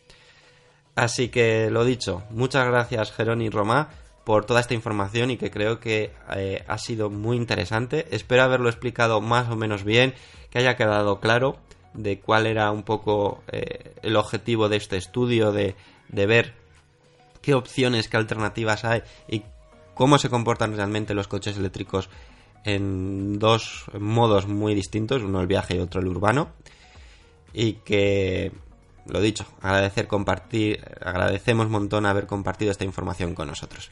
Así 0.96 1.30
que 1.30 1.72
lo 1.72 1.84
dicho, 1.84 2.24
muchas 2.30 2.68
gracias 2.68 3.12
Jerónimo 3.12 3.58
Romá 3.58 3.90
por 4.24 4.46
toda 4.46 4.60
esta 4.60 4.76
información 4.76 5.32
y 5.32 5.38
que 5.38 5.52
creo 5.52 5.80
que 5.80 6.12
eh, 6.36 6.64
ha 6.68 6.78
sido 6.78 7.10
muy 7.10 7.38
interesante. 7.38 8.08
Espero 8.12 8.44
haberlo 8.44 8.70
explicado 8.70 9.20
más 9.20 9.50
o 9.50 9.56
menos 9.56 9.84
bien, 9.84 10.14
que 10.50 10.60
haya 10.60 10.76
quedado 10.76 11.20
claro 11.20 11.58
de 11.94 12.20
cuál 12.20 12.46
era 12.46 12.72
un 12.72 12.84
poco 12.84 13.44
eh, 13.52 13.96
el 14.02 14.16
objetivo 14.16 14.70
de 14.70 14.78
este 14.78 14.98
estudio, 14.98 15.52
de, 15.52 15.76
de 16.10 16.26
ver 16.26 16.54
qué 17.44 17.54
opciones, 17.54 18.08
qué 18.08 18.18
alternativas 18.18 18.86
hay 18.86 19.04
y 19.28 19.44
cómo 19.94 20.18
se 20.18 20.30
comportan 20.30 20.76
realmente 20.76 21.14
los 21.14 21.28
coches 21.28 21.58
eléctricos 21.58 22.10
en 22.64 23.38
dos 23.38 23.86
modos 24.00 24.48
muy 24.48 24.74
distintos, 24.74 25.22
uno 25.22 25.42
el 25.42 25.48
viaje 25.48 25.76
y 25.76 25.80
otro 25.80 26.02
el 26.02 26.08
urbano. 26.08 26.50
Y 27.54 27.74
que, 27.74 28.52
lo 29.06 29.22
dicho, 29.22 29.46
agradecer 29.62 30.08
compartir, 30.08 30.84
agradecemos 31.02 31.68
un 31.68 31.74
montón 31.74 32.06
haber 32.08 32.26
compartido 32.26 32.72
esta 32.72 32.86
información 32.86 33.36
con 33.36 33.50
nosotros. 33.50 33.92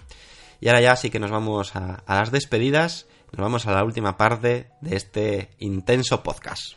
Y 0.62 0.70
ahora 0.70 0.82
ya 0.82 0.96
sí 0.96 1.10
que 1.10 1.20
nos 1.20 1.32
vamos 1.32 1.76
a, 1.76 2.04
las 2.08 2.32
despedidas, 2.32 3.08
nos 3.32 3.42
vamos 3.42 3.68
a 3.68 3.72
la 3.72 3.84
última 3.84 4.18
parte 4.18 4.70
de 4.80 4.96
este 4.96 5.50
intenso 5.60 6.24
podcast. 6.24 6.76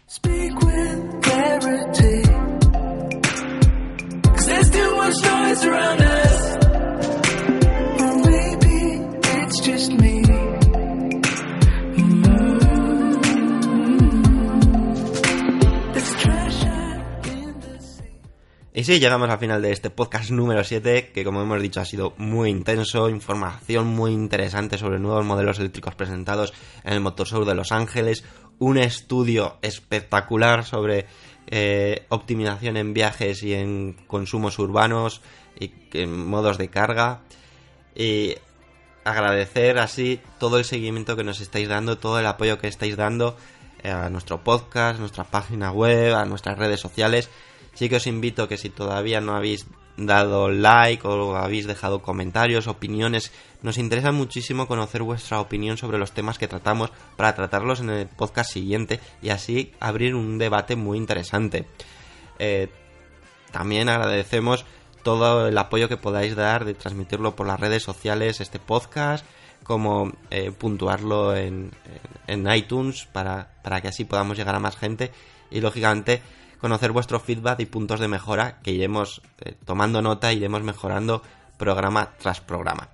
Y 18.76 18.82
sí, 18.82 18.98
llegamos 18.98 19.30
al 19.30 19.38
final 19.38 19.62
de 19.62 19.70
este 19.70 19.88
podcast 19.88 20.30
número 20.32 20.64
7, 20.64 21.12
que 21.14 21.22
como 21.22 21.40
hemos 21.40 21.62
dicho 21.62 21.80
ha 21.80 21.84
sido 21.84 22.12
muy 22.16 22.50
intenso, 22.50 23.08
información 23.08 23.86
muy 23.86 24.10
interesante 24.10 24.78
sobre 24.78 24.98
nuevos 24.98 25.24
modelos 25.24 25.60
eléctricos 25.60 25.94
presentados 25.94 26.52
en 26.82 26.94
el 26.94 27.00
Motor 27.00 27.28
Show 27.28 27.44
de 27.44 27.54
Los 27.54 27.70
Ángeles, 27.70 28.24
un 28.58 28.78
estudio 28.78 29.58
espectacular 29.62 30.64
sobre 30.64 31.06
eh, 31.46 32.04
optimización 32.08 32.76
en 32.76 32.94
viajes 32.94 33.44
y 33.44 33.54
en 33.54 33.92
consumos 34.08 34.58
urbanos 34.58 35.22
y 35.56 35.70
en 35.92 36.26
modos 36.26 36.58
de 36.58 36.68
carga. 36.68 37.20
Y 37.94 38.34
agradecer 39.04 39.78
así 39.78 40.18
todo 40.40 40.58
el 40.58 40.64
seguimiento 40.64 41.14
que 41.14 41.22
nos 41.22 41.40
estáis 41.40 41.68
dando, 41.68 41.98
todo 41.98 42.18
el 42.18 42.26
apoyo 42.26 42.58
que 42.58 42.66
estáis 42.66 42.96
dando 42.96 43.36
eh, 43.84 43.90
a 43.92 44.10
nuestro 44.10 44.42
podcast, 44.42 44.96
a 44.96 45.00
nuestra 45.00 45.22
página 45.22 45.70
web, 45.70 46.16
a 46.16 46.24
nuestras 46.24 46.58
redes 46.58 46.80
sociales 46.80 47.30
Sí 47.74 47.88
que 47.88 47.96
os 47.96 48.06
invito 48.06 48.48
que 48.48 48.56
si 48.56 48.70
todavía 48.70 49.20
no 49.20 49.34
habéis 49.34 49.66
dado 49.96 50.50
like 50.50 51.06
o 51.06 51.36
habéis 51.36 51.66
dejado 51.66 52.02
comentarios, 52.02 52.66
opiniones, 52.66 53.32
nos 53.62 53.78
interesa 53.78 54.12
muchísimo 54.12 54.66
conocer 54.66 55.02
vuestra 55.02 55.40
opinión 55.40 55.76
sobre 55.76 55.98
los 55.98 56.12
temas 56.12 56.38
que 56.38 56.48
tratamos 56.48 56.90
para 57.16 57.34
tratarlos 57.34 57.80
en 57.80 57.90
el 57.90 58.06
podcast 58.06 58.52
siguiente 58.52 59.00
y 59.22 59.30
así 59.30 59.72
abrir 59.80 60.14
un 60.14 60.38
debate 60.38 60.76
muy 60.76 60.98
interesante. 60.98 61.66
Eh, 62.38 62.68
también 63.52 63.88
agradecemos 63.88 64.64
todo 65.04 65.46
el 65.46 65.56
apoyo 65.58 65.88
que 65.88 65.96
podáis 65.96 66.34
dar 66.34 66.64
de 66.64 66.74
transmitirlo 66.74 67.36
por 67.36 67.46
las 67.46 67.60
redes 67.60 67.82
sociales, 67.82 68.40
este 68.40 68.58
podcast, 68.58 69.24
como 69.62 70.12
eh, 70.30 70.50
puntuarlo 70.50 71.36
en, 71.36 71.70
en, 72.26 72.52
iTunes 72.52 73.06
para, 73.12 73.54
para 73.62 73.80
que 73.80 73.88
así 73.88 74.04
podamos 74.04 74.36
llegar 74.36 74.54
a 74.54 74.60
más 74.60 74.76
gente 74.76 75.10
y 75.50 75.60
lógicamente 75.60 76.20
conocer 76.64 76.92
vuestro 76.92 77.20
feedback 77.20 77.60
y 77.60 77.66
puntos 77.66 78.00
de 78.00 78.08
mejora 78.08 78.62
que 78.62 78.70
iremos 78.70 79.20
eh, 79.44 79.54
tomando 79.66 80.00
nota 80.00 80.32
iremos 80.32 80.62
mejorando 80.62 81.20
programa 81.58 82.12
tras 82.18 82.40
programa. 82.40 82.88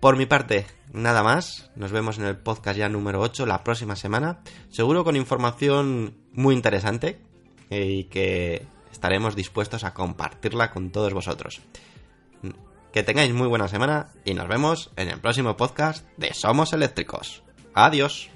Por 0.00 0.16
mi 0.16 0.26
parte, 0.26 0.66
nada 0.92 1.22
más. 1.22 1.70
Nos 1.76 1.92
vemos 1.92 2.18
en 2.18 2.24
el 2.24 2.36
podcast 2.36 2.76
ya 2.76 2.88
número 2.88 3.20
8 3.20 3.46
la 3.46 3.62
próxima 3.62 3.94
semana. 3.94 4.40
Seguro 4.68 5.04
con 5.04 5.14
información 5.14 6.16
muy 6.32 6.56
interesante 6.56 7.20
eh, 7.70 7.84
y 7.84 8.04
que 8.06 8.66
estaremos 8.90 9.36
dispuestos 9.36 9.84
a 9.84 9.94
compartirla 9.94 10.72
con 10.72 10.90
todos 10.90 11.14
vosotros. 11.14 11.60
Que 12.92 13.04
tengáis 13.04 13.32
muy 13.32 13.46
buena 13.46 13.68
semana 13.68 14.08
y 14.24 14.34
nos 14.34 14.48
vemos 14.48 14.90
en 14.96 15.08
el 15.08 15.20
próximo 15.20 15.56
podcast 15.56 16.04
de 16.16 16.34
Somos 16.34 16.72
Eléctricos. 16.72 17.44
Adiós. 17.74 18.28